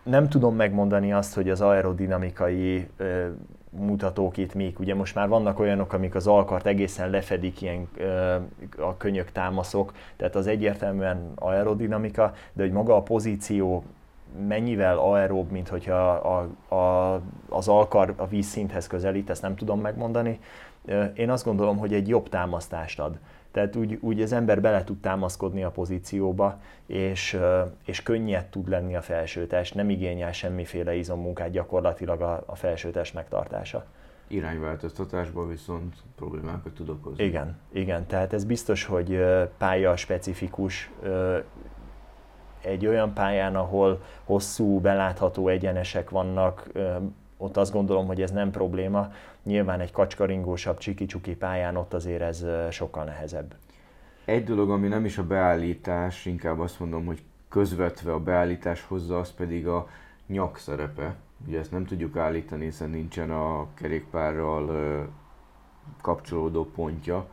[0.02, 3.26] Nem tudom megmondani azt, hogy az aerodinamikai ö,
[3.70, 8.36] mutatók itt még, ugye most már vannak olyanok, amik az alkart egészen lefedik, ilyen ö,
[8.78, 13.84] a könyök támaszok, tehát az egyértelműen aerodinamika, de hogy maga a pozíció
[14.46, 20.40] mennyivel aeróbb, mint hogyha a, a, az alkar a vízszinthez közelít, ezt nem tudom megmondani.
[21.14, 23.18] Én azt gondolom, hogy egy jobb támasztást ad.
[23.58, 27.38] Tehát úgy, úgy az ember bele tud támaszkodni a pozícióba, és,
[27.84, 33.84] és könnyed tud lenni a felsőtest, nem igényel semmiféle izommunkát gyakorlatilag a, a felsőtest megtartása.
[34.26, 37.24] Irányváltoztatásban viszont problémákat tud okozni.
[37.24, 39.24] Igen, igen, tehát ez biztos, hogy
[39.58, 40.90] pálya specifikus,
[42.62, 46.70] egy olyan pályán, ahol hosszú, belátható egyenesek vannak,
[47.38, 49.12] ott azt gondolom, hogy ez nem probléma.
[49.42, 53.54] Nyilván egy kacskaringósabb, csiki-csuki pályán ott azért ez sokkal nehezebb.
[54.24, 59.18] Egy dolog, ami nem is a beállítás, inkább azt mondom, hogy közvetve a beállítás hozza,
[59.18, 59.88] az pedig a
[60.26, 61.14] nyak szerepe.
[61.46, 65.08] Ugye ezt nem tudjuk állítani, hiszen nincsen a kerékpárral
[66.00, 67.26] kapcsolódó pontja,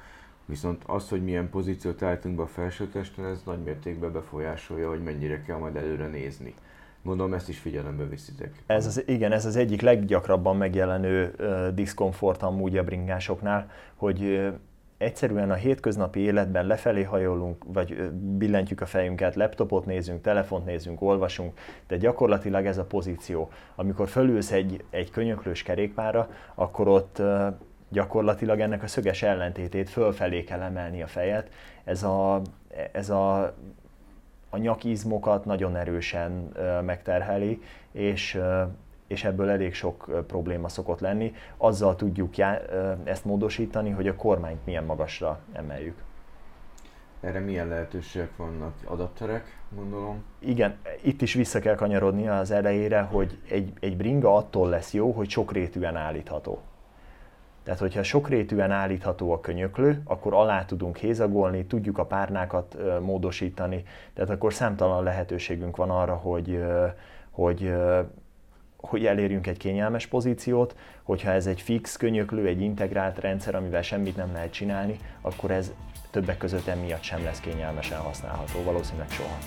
[0.46, 5.42] Viszont az, hogy milyen pozíciót állítunk be a felsőtesten, ez nagy mértékben befolyásolja, hogy mennyire
[5.42, 6.54] kell majd előre nézni.
[7.06, 8.64] Gondolom ezt is figyelembe viszitek.
[8.66, 14.54] Ez az, igen, ez az egyik leggyakrabban megjelenő uh, diszkomfort amúgy a bringásoknál, hogy uh,
[14.98, 21.60] egyszerűen a hétköznapi életben lefelé hajolunk, vagy billentjük a fejünket, laptopot nézünk, telefont nézünk, olvasunk,
[21.88, 23.50] de gyakorlatilag ez a pozíció.
[23.76, 27.22] Amikor fölülsz egy, egy könyöklős kerékpára, akkor ott
[27.90, 31.50] gyakorlatilag ennek a szöges ellentétét fölfelé kell emelni a fejet.
[31.84, 32.42] Ez a,
[32.92, 33.56] ez a
[34.56, 36.32] a nyakizmokat nagyon erősen
[36.86, 38.40] megterheli, és,
[39.08, 41.34] és ebből elég sok probléma szokott lenni.
[41.58, 42.58] Azzal tudjuk já,
[43.04, 46.04] ezt módosítani, hogy a kormányt milyen magasra emeljük.
[47.22, 48.74] Erre milyen lehetőségek vannak?
[48.86, 50.24] Adapterek, gondolom?
[50.40, 55.12] Igen, itt is vissza kell kanyarodni az elejére, hogy egy, egy bringa attól lesz jó,
[55.12, 56.62] hogy sokrétűen állítható.
[57.66, 64.30] Tehát, hogyha sokrétűen állítható a könyöklő, akkor alá tudunk hézagolni, tudjuk a párnákat módosítani, tehát
[64.30, 66.64] akkor számtalan lehetőségünk van arra, hogy,
[67.32, 67.74] hogy,
[68.78, 74.16] hogy elérjünk egy kényelmes pozíciót, hogyha ez egy fix könyöklő, egy integrált rendszer, amivel semmit
[74.16, 75.74] nem lehet csinálni, akkor ez
[76.12, 79.38] többek között emiatt sem lesz kényelmesen használható, valószínűleg soha.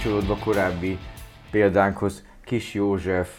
[0.00, 0.98] Kapcsolódva korábbi
[1.50, 3.38] példánkhoz, Kis József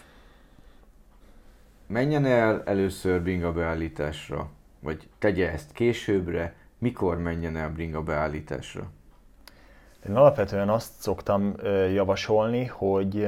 [1.87, 8.89] menjen el először bringa beállításra, vagy tegye ezt későbbre, mikor menjen el bringa beállításra?
[10.09, 11.55] Én alapvetően azt szoktam
[11.93, 13.25] javasolni, hogy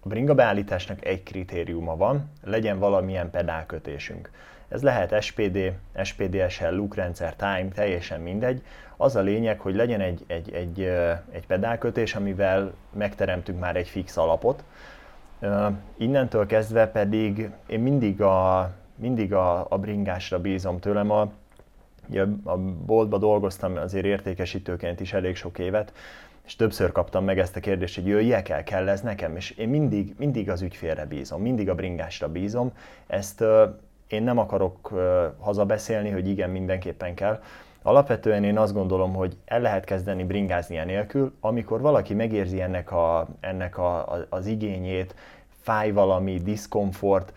[0.00, 4.30] a bringa beállításnak egy kritériuma van, legyen valamilyen pedálkötésünk.
[4.68, 5.72] Ez lehet SPD,
[6.70, 8.62] look rendszer, time, teljesen mindegy.
[8.96, 10.80] Az a lényeg, hogy legyen egy, egy, egy,
[11.30, 14.64] egy pedálkötés, amivel megteremtünk már egy fix alapot.
[15.96, 21.10] Innentől kezdve pedig én mindig a, mindig a, a bringásra bízom tőlem.
[21.10, 21.20] A,
[22.44, 25.92] a boltba dolgoztam azért értékesítőként is elég sok évet,
[26.46, 29.68] és többször kaptam meg ezt a kérdést, hogy jöjjek el, kell ez nekem, és én
[29.68, 32.72] mindig, mindig az ügyfélre bízom, mindig a bringásra bízom.
[33.06, 33.44] Ezt
[34.08, 34.92] én nem akarok
[35.38, 37.40] hazabeszélni, hogy igen, mindenképpen kell.
[37.82, 43.28] Alapvetően én azt gondolom, hogy el lehet kezdeni bringázni enélkül, amikor valaki megérzi ennek, a,
[43.40, 45.14] ennek a, az igényét,
[45.60, 47.32] fáj valami, diszkomfort,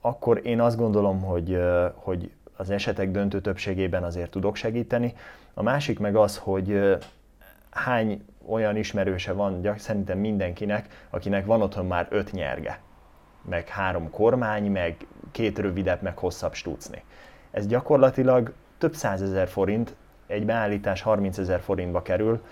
[0.00, 1.60] akkor én azt gondolom, hogy,
[1.94, 5.14] hogy az esetek döntő többségében azért tudok segíteni.
[5.54, 6.96] A másik meg az, hogy
[7.70, 12.80] hány olyan ismerőse van, szerintem mindenkinek, akinek van otthon már öt nyerge,
[13.48, 14.96] meg három kormány, meg
[15.34, 17.02] két rövidebb, meg hosszabb stúcni.
[17.50, 19.94] Ez gyakorlatilag több százezer forint,
[20.26, 22.44] egy beállítás 30 ezer forintba kerül,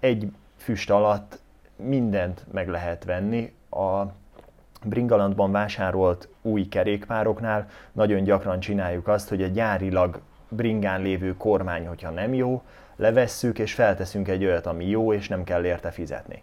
[0.00, 1.38] egy füst alatt
[1.76, 3.52] mindent meg lehet venni.
[3.70, 4.02] A
[4.84, 12.10] Bringalandban vásárolt új kerékpároknál nagyon gyakran csináljuk azt, hogy a gyárilag bringán lévő kormány, hogyha
[12.10, 12.62] nem jó,
[12.96, 16.42] levesszük és felteszünk egy olyat, ami jó, és nem kell érte fizetni.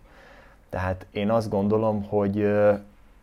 [0.69, 2.51] Tehát én azt gondolom, hogy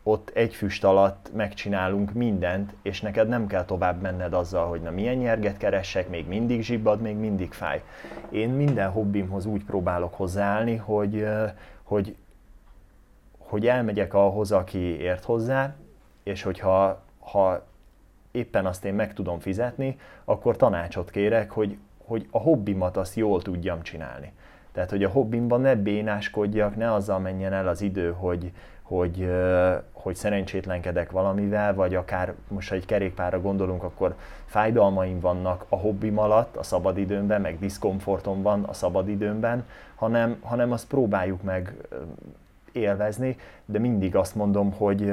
[0.08, 4.90] ott egy füst alatt megcsinálunk mindent, és neked nem kell tovább menned azzal, hogy na
[4.90, 7.82] milyen nyerget keressek, még mindig zsibbad, még mindig fáj.
[8.30, 11.26] Én minden hobbimhoz úgy próbálok hozzáállni, hogy,
[11.82, 12.16] hogy,
[13.38, 15.74] hogy elmegyek ahhoz, aki ért hozzá,
[16.22, 17.66] és hogyha ha
[18.30, 23.42] éppen azt én meg tudom fizetni, akkor tanácsot kérek, hogy, hogy a hobbimat azt jól
[23.42, 24.32] tudjam csinálni.
[24.72, 28.52] Tehát, hogy a hobbimban ne bénáskodjak, ne azzal menjen el az idő, hogy,
[28.86, 29.30] hogy,
[29.92, 34.14] hogy szerencsétlenkedek valamivel, vagy akár most, ha egy kerékpárra gondolunk, akkor
[34.44, 39.64] fájdalmaim vannak a hobbim alatt, a szabadidőmben, meg diszkomfortom van a szabadidőmben,
[39.94, 41.74] hanem, hanem azt próbáljuk meg
[42.72, 45.12] élvezni, de mindig azt mondom, hogy,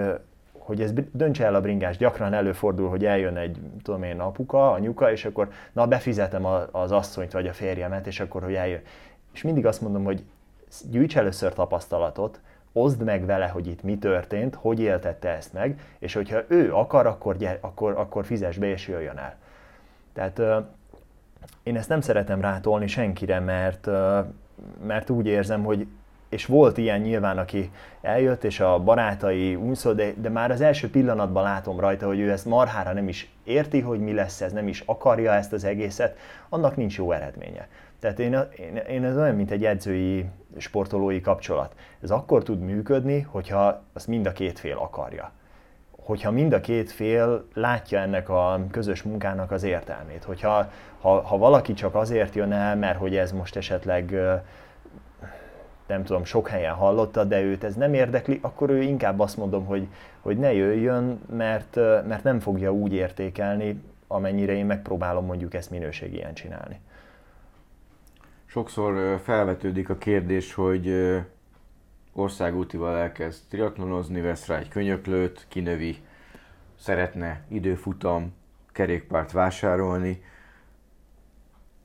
[0.58, 1.98] hogy ez döntse el a bringás.
[1.98, 7.32] Gyakran előfordul, hogy eljön egy, tudom én, apuka, anyuka, és akkor na befizetem az asszonyt
[7.32, 8.82] vagy a férjemet, és akkor, hogy eljön.
[9.34, 10.24] És mindig azt mondom, hogy
[10.90, 12.40] gyűjts először tapasztalatot,
[12.74, 17.06] oszd meg vele, hogy itt mi történt, hogy éltette ezt meg, és hogyha ő akar,
[17.06, 19.36] akkor, gyere, akkor, akkor fizes be és jöjjön el.
[20.14, 20.66] Tehát
[21.64, 23.90] én ezt nem szeretem rátolni senkire, mert,
[24.86, 25.88] mert úgy érzem, hogy
[26.34, 27.72] és volt ilyen nyilván, aki
[28.02, 32.32] eljött, és a barátai unszol, de, de már az első pillanatban látom rajta, hogy ő
[32.32, 36.18] ezt marhára nem is érti, hogy mi lesz ez, nem is akarja ezt az egészet,
[36.50, 37.68] annak nincs jó eredménye.
[38.04, 40.26] Tehát én, én, én ez olyan, mint egy edzői,
[40.58, 41.76] sportolói kapcsolat.
[42.02, 45.32] Ez akkor tud működni, hogyha azt mind a két fél akarja.
[45.92, 50.24] Hogyha mind a két fél látja ennek a közös munkának az értelmét.
[50.24, 50.70] Hogyha
[51.02, 54.18] ha, ha valaki csak azért jön el, mert hogy ez most esetleg
[55.88, 59.66] nem tudom, sok helyen hallotta, de őt ez nem érdekli, akkor ő inkább azt mondom,
[59.66, 59.88] hogy,
[60.22, 61.76] hogy ne jöjjön, mert,
[62.08, 66.80] mert nem fogja úgy értékelni, amennyire én megpróbálom mondjuk ezt minőségien csinálni.
[68.54, 70.94] Sokszor felvetődik a kérdés, hogy
[72.12, 75.98] országútival elkezd triatlonozni, vesz rá egy könyöklőt, kinövi,
[76.80, 78.34] szeretne időfutam,
[78.72, 80.24] kerékpárt vásárolni.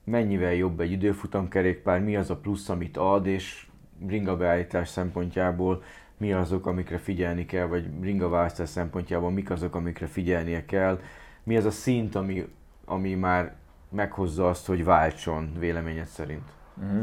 [0.05, 3.67] Mennyivel jobb egy időfutam kerékpár, mi az a plusz, amit ad, és
[4.07, 5.83] ringabeállítás szempontjából
[6.17, 11.01] mi azok, amikre figyelni kell, vagy ringaválasztás szempontjából mik azok, amikre figyelnie kell,
[11.43, 12.49] mi az a szint, ami,
[12.85, 13.57] ami már
[13.91, 16.57] meghozza azt, hogy váltson véleményed szerint?
[16.85, 17.03] Mm.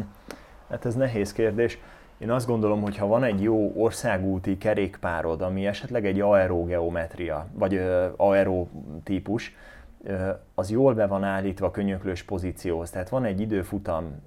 [0.69, 1.80] Hát ez nehéz kérdés.
[2.17, 7.82] Én azt gondolom, hogy ha van egy jó országúti kerékpárod, ami esetleg egy aerogeometria, vagy
[8.15, 9.55] aerotípus,
[10.53, 12.89] az jól be van állítva könyöklős pozícióhoz.
[12.89, 14.21] Tehát van egy időfutam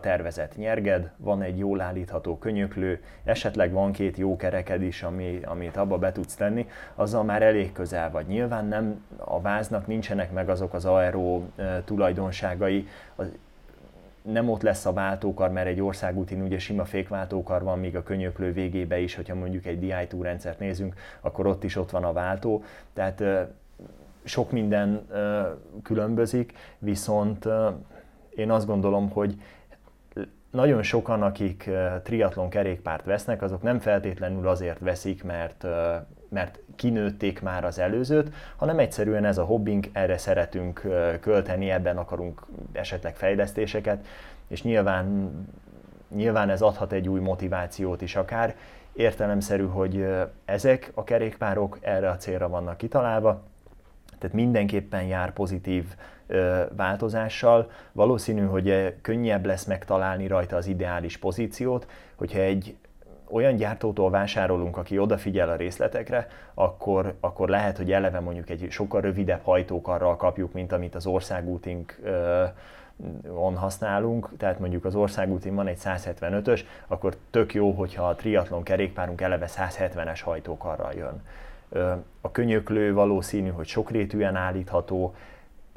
[0.00, 5.76] tervezett nyerged, van egy jól állítható könyöklő, esetleg van két jó kereked is, ami, amit
[5.76, 8.26] abba be tudsz tenni, azzal már elég közel vagy.
[8.26, 11.42] Nyilván nem a váznak nincsenek meg azok az aero
[11.84, 13.26] tulajdonságai, az,
[14.32, 18.52] nem ott lesz a váltókar, mert egy országútin ugye sima fékváltókar van, míg a könyöklő
[18.52, 22.64] végébe is, hogyha mondjuk egy DI2 rendszert nézünk, akkor ott is ott van a váltó.
[22.92, 23.24] Tehát
[24.24, 25.06] sok minden
[25.82, 27.48] különbözik, viszont
[28.36, 29.40] én azt gondolom, hogy
[30.50, 31.70] nagyon sokan, akik
[32.02, 35.66] triatlon kerékpárt vesznek, azok nem feltétlenül azért veszik, mert,
[36.34, 40.80] mert kinőtték már az előzőt, hanem egyszerűen ez a hobbink, erre szeretünk
[41.20, 44.06] költeni, ebben akarunk esetleg fejlesztéseket,
[44.48, 45.30] és nyilván,
[46.14, 48.56] nyilván ez adhat egy új motivációt is akár.
[48.92, 50.06] Értelemszerű, hogy
[50.44, 53.42] ezek a kerékpárok erre a célra vannak kitalálva,
[54.18, 55.84] tehát mindenképpen jár pozitív
[56.76, 57.70] változással.
[57.92, 62.76] Valószínű, hogy könnyebb lesz megtalálni rajta az ideális pozíciót, hogyha egy
[63.30, 69.00] olyan gyártótól vásárolunk, aki odafigyel a részletekre, akkor, akkor lehet, hogy eleve mondjuk egy sokkal
[69.00, 72.00] rövidebb hajtókarral kapjuk, mint amit az országútink
[73.34, 78.62] on használunk, tehát mondjuk az országútin van egy 175-ös, akkor tök jó, hogyha a triatlon
[78.62, 81.22] kerékpárunk eleve 170-es hajtókarral jön.
[82.20, 85.14] A könyöklő valószínű, hogy sokrétűen állítható,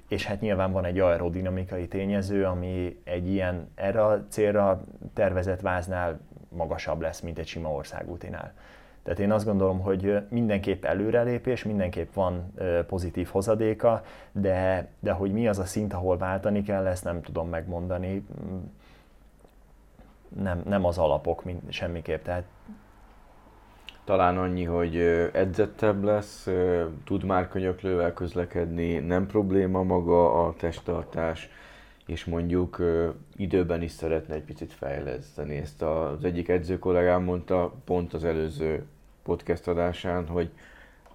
[0.07, 4.83] és hát nyilván van egy aerodinamikai tényező, ami egy ilyen erre a célra
[5.13, 6.19] tervezett váznál
[6.49, 8.53] magasabb lesz, mint egy sima országútinál.
[9.03, 12.53] Tehát én azt gondolom, hogy mindenképp előrelépés, mindenképp van
[12.87, 17.49] pozitív hozadéka, de, de hogy mi az a szint, ahol váltani kell, ezt nem tudom
[17.49, 18.25] megmondani.
[20.41, 22.23] Nem, nem az alapok mint semmiképp.
[22.23, 22.43] Tehát
[24.03, 24.97] talán annyi, hogy
[25.33, 26.47] edzettebb lesz,
[27.05, 31.49] tud már könyöklővel közlekedni, nem probléma maga a testtartás,
[32.07, 32.81] és mondjuk
[33.35, 35.55] időben is szeretne egy picit fejleszteni.
[35.55, 38.85] Ezt az egyik edző kollégám mondta pont az előző
[39.23, 40.49] podcast adásán, hogy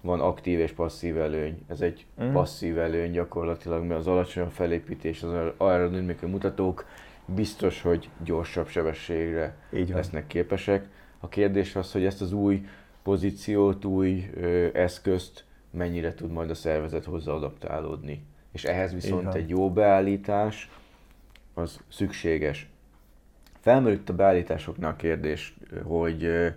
[0.01, 1.65] van aktív és passzív előny.
[1.67, 2.31] Ez egy mm.
[2.31, 6.85] passzív előny gyakorlatilag, mert az alacsony felépítés, az aerodinamikai mutatók
[7.25, 10.87] biztos, hogy gyorsabb sebességre Így lesznek képesek.
[11.19, 12.65] A kérdés az, hogy ezt az új
[13.03, 18.25] pozíciót, új ö, eszközt mennyire tud majd a szervezet hozzá adaptálódni.
[18.51, 20.69] És ehhez viszont egy jó beállítás
[21.53, 22.69] az szükséges.
[23.59, 26.53] Felmerült a beállításoknál a kérdés, hogy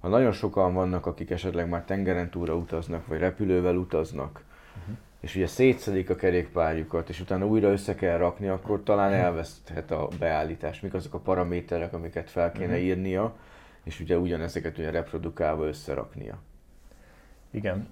[0.00, 4.44] ha nagyon sokan vannak, akik esetleg már tengeren túra utaznak, vagy repülővel utaznak,
[4.78, 4.96] uh-huh.
[5.20, 10.08] és ugye szétszedik a kerékpárjukat, és utána újra össze kell rakni, akkor talán elveszthet a
[10.18, 10.80] beállítás.
[10.80, 12.84] Mik azok a paraméterek, amiket fel kéne uh-huh.
[12.84, 13.36] írnia,
[13.84, 16.38] és ugye ugyanezeket ugye reprodukálva összeraknia.
[17.50, 17.88] Igen,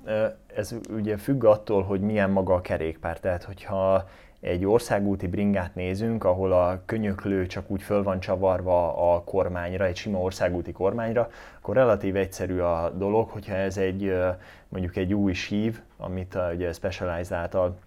[0.55, 3.21] ez ugye függ attól, hogy milyen maga a kerékpár.
[3.21, 4.09] Tehát, hogyha
[4.41, 9.97] egy országúti bringát nézünk, ahol a könyöklő csak úgy föl van csavarva a kormányra, egy
[9.97, 14.17] sima országúti kormányra, akkor relatív egyszerű a dolog, hogyha ez egy
[14.69, 17.79] mondjuk egy új sív, amit ugye Specialized által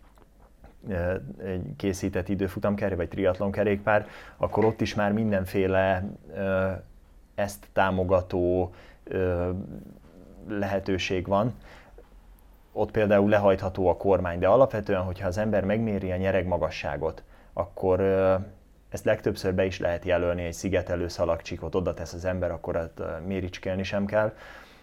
[1.43, 6.09] egy készített időfutamkerék vagy triatlon kerékpár, akkor ott is már mindenféle
[7.35, 8.73] ezt támogató
[10.47, 11.53] lehetőség van.
[12.73, 17.99] Ott például lehajtható a kormány, de alapvetően, hogyha az ember megméri a nyereg magasságot, akkor
[18.89, 23.03] ezt legtöbbször be is lehet jelölni, egy szigetelő szalagcsikot oda tesz az ember, akkor ott
[23.25, 24.33] méricskélni sem kell.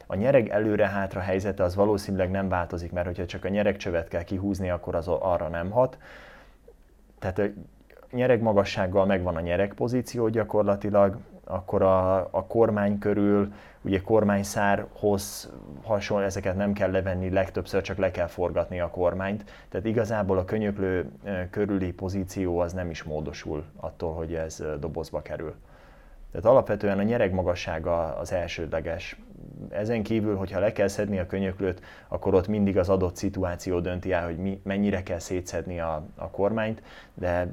[0.07, 4.71] A nyereg előre-hátra helyzete az valószínűleg nem változik, mert hogyha csak a nyeregcsövet kell kihúzni,
[4.71, 5.99] akkor az arra nem hat.
[7.19, 7.45] Tehát a
[8.11, 11.19] nyereg magassággal megvan a nyereg pozíció gyakorlatilag,
[11.51, 18.11] akkor a, a kormány körül, ugye kormányszárhoz hasonló, ezeket nem kell levenni, legtöbbször csak le
[18.11, 19.45] kell forgatni a kormányt.
[19.69, 21.11] Tehát igazából a könyöklő
[21.51, 25.55] körüli pozíció az nem is módosul attól, hogy ez dobozba kerül.
[26.31, 29.21] Tehát alapvetően a nyereg magassága az elsődleges.
[29.69, 34.13] Ezen kívül, hogyha le kell szedni a könyöklőt, akkor ott mindig az adott szituáció dönti
[34.13, 36.83] el, hogy mi, mennyire kell szétszedni a, a kormányt,
[37.15, 37.49] de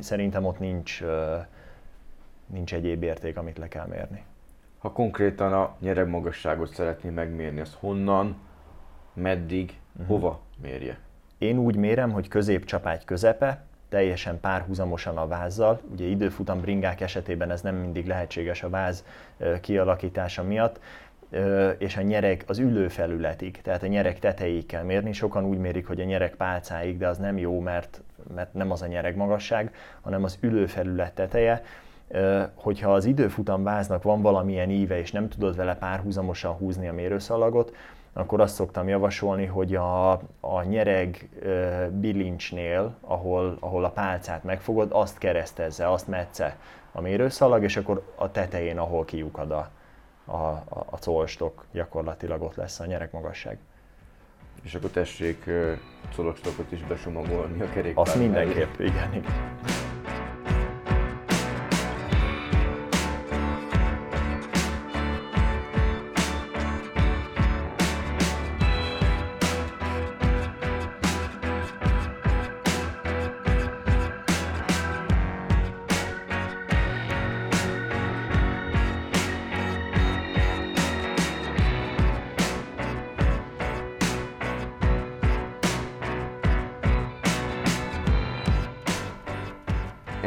[0.00, 1.02] szerintem ott nincs,
[2.52, 4.22] nincs egyéb érték, amit le kell mérni.
[4.78, 8.36] Ha konkrétan a nyereg magasságot szeretné megmérni, az honnan,
[9.12, 10.06] meddig, uh-huh.
[10.06, 10.98] hova mérje?
[11.38, 15.80] Én úgy mérem, hogy középcsapágy közepe, teljesen párhuzamosan a vázzal.
[15.92, 19.04] Ugye időfutam bringák esetében ez nem mindig lehetséges a váz
[19.60, 20.80] kialakítása miatt,
[21.78, 25.12] és a nyereg az ülőfelületig, tehát a nyereg tetejéig kell mérni.
[25.12, 28.00] Sokan úgy mérik, hogy a nyereg pálcáig, de az nem jó, mert,
[28.34, 31.62] mert nem az a nyereg magasság, hanem az ülőfelület teteje.
[32.54, 37.74] Hogyha az időfutam váznak van valamilyen íve, és nem tudod vele párhuzamosan húzni a mérőszalagot,
[38.12, 41.28] akkor azt szoktam javasolni, hogy a, a nyereg
[41.92, 46.56] bilincsnél, ahol, ahol a pálcát megfogod, azt keresztezze, azt metsze
[46.92, 49.70] a mérőszalag, és akkor a tetején, ahol kiukad a,
[50.24, 53.58] a, a, a colstok, gyakorlatilag ott lesz a nyereg magasság.
[54.62, 55.50] És akkor tessék
[56.16, 58.06] colostokot is besomagolni a kerékpár.
[58.06, 59.79] Azt mindenképp, igen, igen.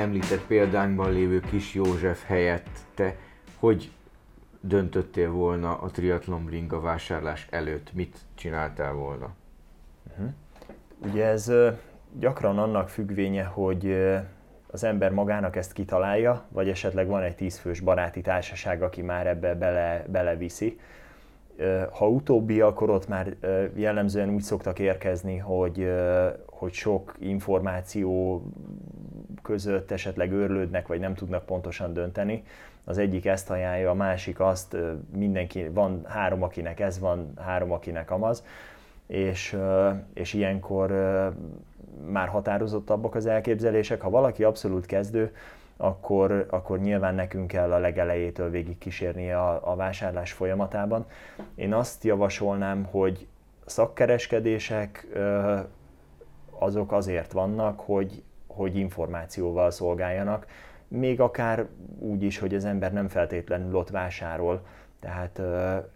[0.04, 3.16] Említett példánkban lévő kis József helyett te
[3.60, 3.92] hogy
[4.60, 7.94] döntöttél volna a triatlon bringa vásárlás előtt?
[7.94, 9.30] Mit csináltál volna?
[10.12, 10.30] Uh-huh.
[11.12, 11.52] Ugye ez
[12.20, 14.08] gyakran annak függvénye, hogy
[14.68, 19.56] az ember magának ezt kitalálja, vagy esetleg van egy tízfős baráti társaság, aki már ebbe
[19.56, 20.80] bele, beleviszi.
[21.92, 23.36] Ha utóbbi, akkor ott már
[23.76, 25.94] jellemzően úgy szoktak érkezni, hogy,
[26.46, 28.44] hogy sok információ
[29.44, 32.44] között esetleg őrlődnek, vagy nem tudnak pontosan dönteni.
[32.84, 34.78] Az egyik ezt ajánlja, a másik azt,
[35.16, 38.46] mindenki, van három, akinek ez van, három, akinek amaz,
[39.08, 39.58] és,
[40.14, 40.92] és ilyenkor
[42.10, 44.02] már határozottabbak az elképzelések.
[44.02, 45.32] Ha valaki abszolút kezdő,
[45.78, 51.06] akkor, akkor nyilván nekünk kell a legelejétől végig kísérni a, a vásárlás folyamatában.
[51.56, 53.28] Én azt javasolnám, hogy
[53.66, 55.08] szakkereskedések
[56.60, 58.24] azok azért vannak, hogy
[58.56, 60.48] hogy információval szolgáljanak,
[60.88, 61.66] még akár
[62.00, 64.62] úgy is, hogy az ember nem feltétlenül ott vásárol,
[65.00, 65.42] tehát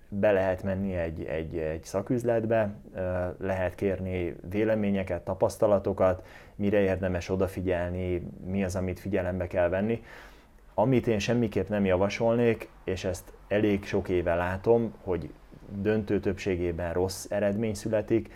[0.10, 2.74] be lehet menni egy, egy, egy szaküzletbe,
[3.40, 10.04] lehet kérni véleményeket, tapasztalatokat, mire érdemes odafigyelni, mi az, amit figyelembe kell venni.
[10.74, 15.30] Amit én semmiképp nem javasolnék, és ezt elég sok éve látom, hogy
[15.82, 18.32] döntő többségében rossz eredmény születik,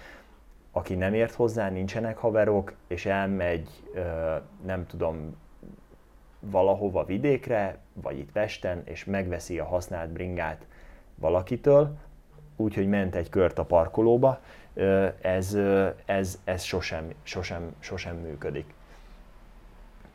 [0.72, 3.70] aki nem ért hozzá, nincsenek haverok, és elmegy,
[4.66, 5.36] nem tudom,
[6.40, 10.66] valahova vidékre, vagy itt Pesten, és megveszi a használt bringát
[11.16, 11.98] valakitől,
[12.56, 14.42] úgyhogy ment egy kört a parkolóba,
[15.22, 15.58] ez,
[16.06, 18.74] ez, ez sosem, sosem, sosem működik.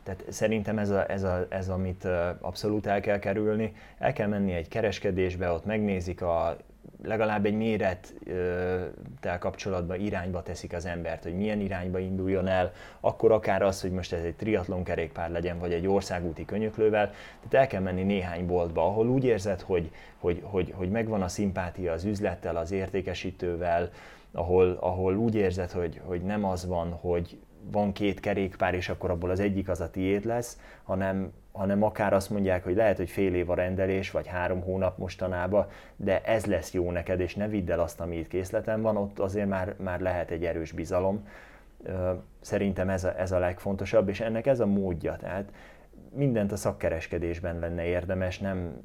[0.02, 2.04] Tehát szerintem ez, a, ez, a, ez, amit
[2.40, 3.74] abszolút el kell kerülni.
[3.98, 6.56] El kell menni egy kereskedésbe, ott megnézik a
[7.02, 13.62] legalább egy mérettel kapcsolatban irányba teszik az embert, hogy milyen irányba induljon el, akkor akár
[13.62, 17.06] az, hogy most ez egy triatlon kerékpár legyen, vagy egy országúti könyöklővel,
[17.48, 21.28] tehát el kell menni néhány boltba, ahol úgy érzed, hogy, hogy, hogy, hogy megvan a
[21.28, 23.90] szimpátia az üzlettel, az értékesítővel,
[24.32, 27.38] ahol, ahol úgy érzed, hogy, hogy nem az van, hogy
[27.70, 32.12] van két kerékpár, és akkor abból az egyik az a tiéd lesz, hanem, hanem akár
[32.12, 36.46] azt mondják, hogy lehet, hogy fél év a rendelés, vagy három hónap mostanában, de ez
[36.46, 39.74] lesz jó neked, és ne vidd el azt, ami itt készleten van, ott azért már,
[39.78, 41.28] már lehet egy erős bizalom.
[42.40, 45.16] Szerintem ez a, ez a legfontosabb, és ennek ez a módja.
[45.16, 45.52] Tehát
[46.12, 48.80] mindent a szakkereskedésben lenne érdemes, nem,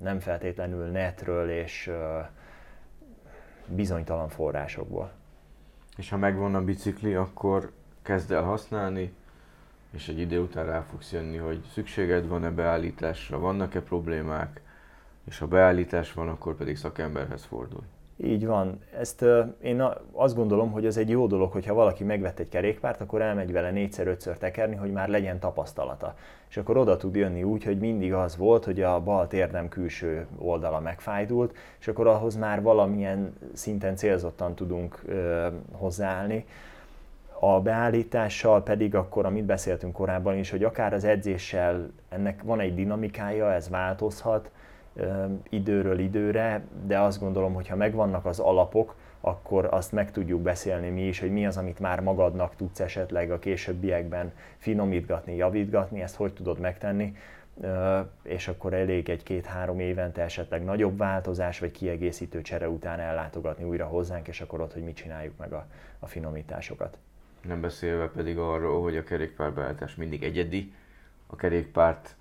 [0.00, 1.90] nem feltétlenül netről és
[3.66, 5.10] bizonytalan forrásokból.
[5.96, 9.14] És ha megvan a bicikli, akkor kezd el használni,
[9.92, 14.60] és egy idő után rá fogsz jönni, hogy szükséged van-e beállításra, vannak-e problémák,
[15.24, 17.86] és ha beállítás van, akkor pedig szakemberhez fordulj.
[18.16, 18.78] Így van.
[18.98, 19.82] Ezt uh, én
[20.12, 23.70] azt gondolom, hogy ez egy jó dolog, hogyha valaki megvett egy kerékpárt, akkor elmegy vele
[23.70, 26.14] négyszer-ötször tekerni, hogy már legyen tapasztalata.
[26.48, 30.26] És akkor oda tud jönni úgy, hogy mindig az volt, hogy a bal térdem külső
[30.38, 36.44] oldala megfájdult, és akkor ahhoz már valamilyen szinten célzottan tudunk uh, hozzáállni.
[37.44, 42.74] A beállítással pedig akkor, amit beszéltünk korábban is, hogy akár az edzéssel ennek van egy
[42.74, 44.50] dinamikája, ez változhat,
[45.48, 50.88] időről időre, de azt gondolom, hogy ha megvannak az alapok, akkor azt meg tudjuk beszélni
[50.88, 56.16] mi is, hogy mi az, amit már magadnak tudsz esetleg a későbbiekben finomítgatni, javítgatni, ezt
[56.16, 57.16] hogy tudod megtenni,
[58.22, 64.28] és akkor elég egy-két-három évente esetleg nagyobb változás vagy kiegészítő csere után ellátogatni újra hozzánk,
[64.28, 65.66] és akkor ott, hogy mit csináljuk meg a,
[65.98, 66.98] a finomításokat.
[67.42, 70.74] Nem beszélve pedig arról, hogy a kerékpárbeállítás mindig egyedi,
[71.26, 72.16] a kerékpárt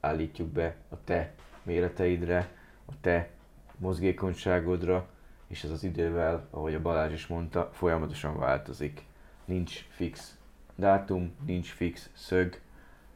[0.00, 2.48] állítjuk be a te méreteidre,
[2.84, 3.30] a te
[3.76, 5.08] mozgékonyságodra,
[5.46, 9.04] és ez az idővel, ahogy a Balázs is mondta, folyamatosan változik.
[9.44, 10.38] Nincs fix
[10.74, 12.60] dátum, nincs fix szög,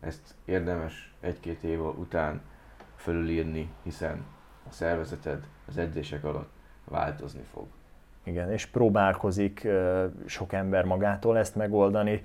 [0.00, 2.40] ezt érdemes egy-két év után
[2.96, 4.24] fölülírni, hiszen
[4.68, 6.50] a szervezeted az edzések alatt
[6.84, 7.66] változni fog.
[8.26, 9.68] Igen, és próbálkozik
[10.26, 12.24] sok ember magától ezt megoldani,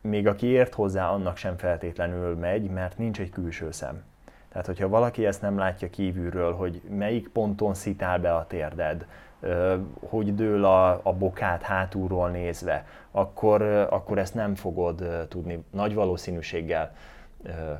[0.00, 4.02] még aki ért hozzá, annak sem feltétlenül megy, mert nincs egy külső szem.
[4.48, 9.06] Tehát, hogyha valaki ezt nem látja kívülről, hogy melyik ponton szitál be a térded,
[10.08, 16.94] hogy dől a, a bokát hátulról nézve, akkor, akkor ezt nem fogod tudni nagy valószínűséggel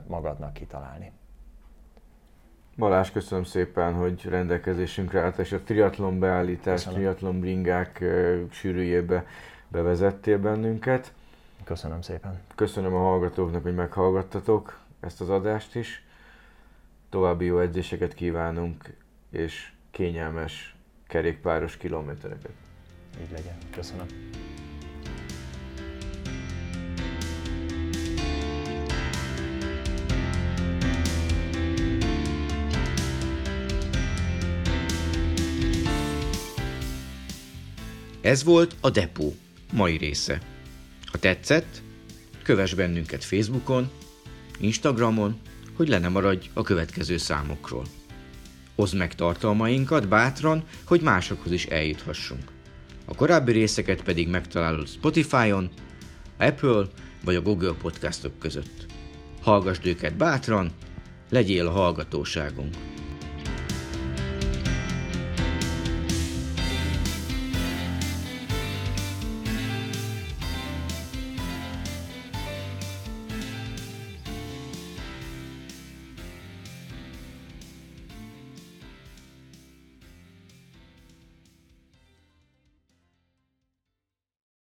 [0.06, 1.12] magadnak kitalálni.
[2.76, 6.98] Balázs, köszönöm szépen, hogy rendelkezésünkre állt, és a triatlon beállítás, köszönöm.
[6.98, 8.04] triatlon bringák
[8.50, 9.26] sűrűjébe
[9.68, 11.12] bevezettél bennünket.
[11.64, 12.40] Köszönöm szépen.
[12.54, 16.04] Köszönöm a hallgatóknak, hogy meghallgattatok ezt az adást is.
[17.10, 18.94] További jó edzéseket kívánunk,
[19.30, 22.52] és kényelmes kerékpáros kilométereket.
[23.20, 23.56] Így legyen.
[23.70, 24.06] Köszönöm.
[38.26, 39.34] Ez volt a Depó
[39.72, 40.40] mai része.
[41.04, 41.82] Ha tetszett,
[42.42, 43.90] kövess bennünket Facebookon,
[44.60, 45.40] Instagramon,
[45.76, 47.84] hogy le ne maradj a következő számokról.
[48.74, 52.42] Oszd meg tartalmainkat bátran, hogy másokhoz is eljuthassunk.
[53.04, 55.70] A korábbi részeket pedig megtalálod Spotify-on,
[56.38, 56.86] Apple
[57.24, 58.86] vagy a Google podcastok között.
[59.42, 60.70] Hallgasd őket bátran,
[61.30, 62.74] legyél a hallgatóságunk!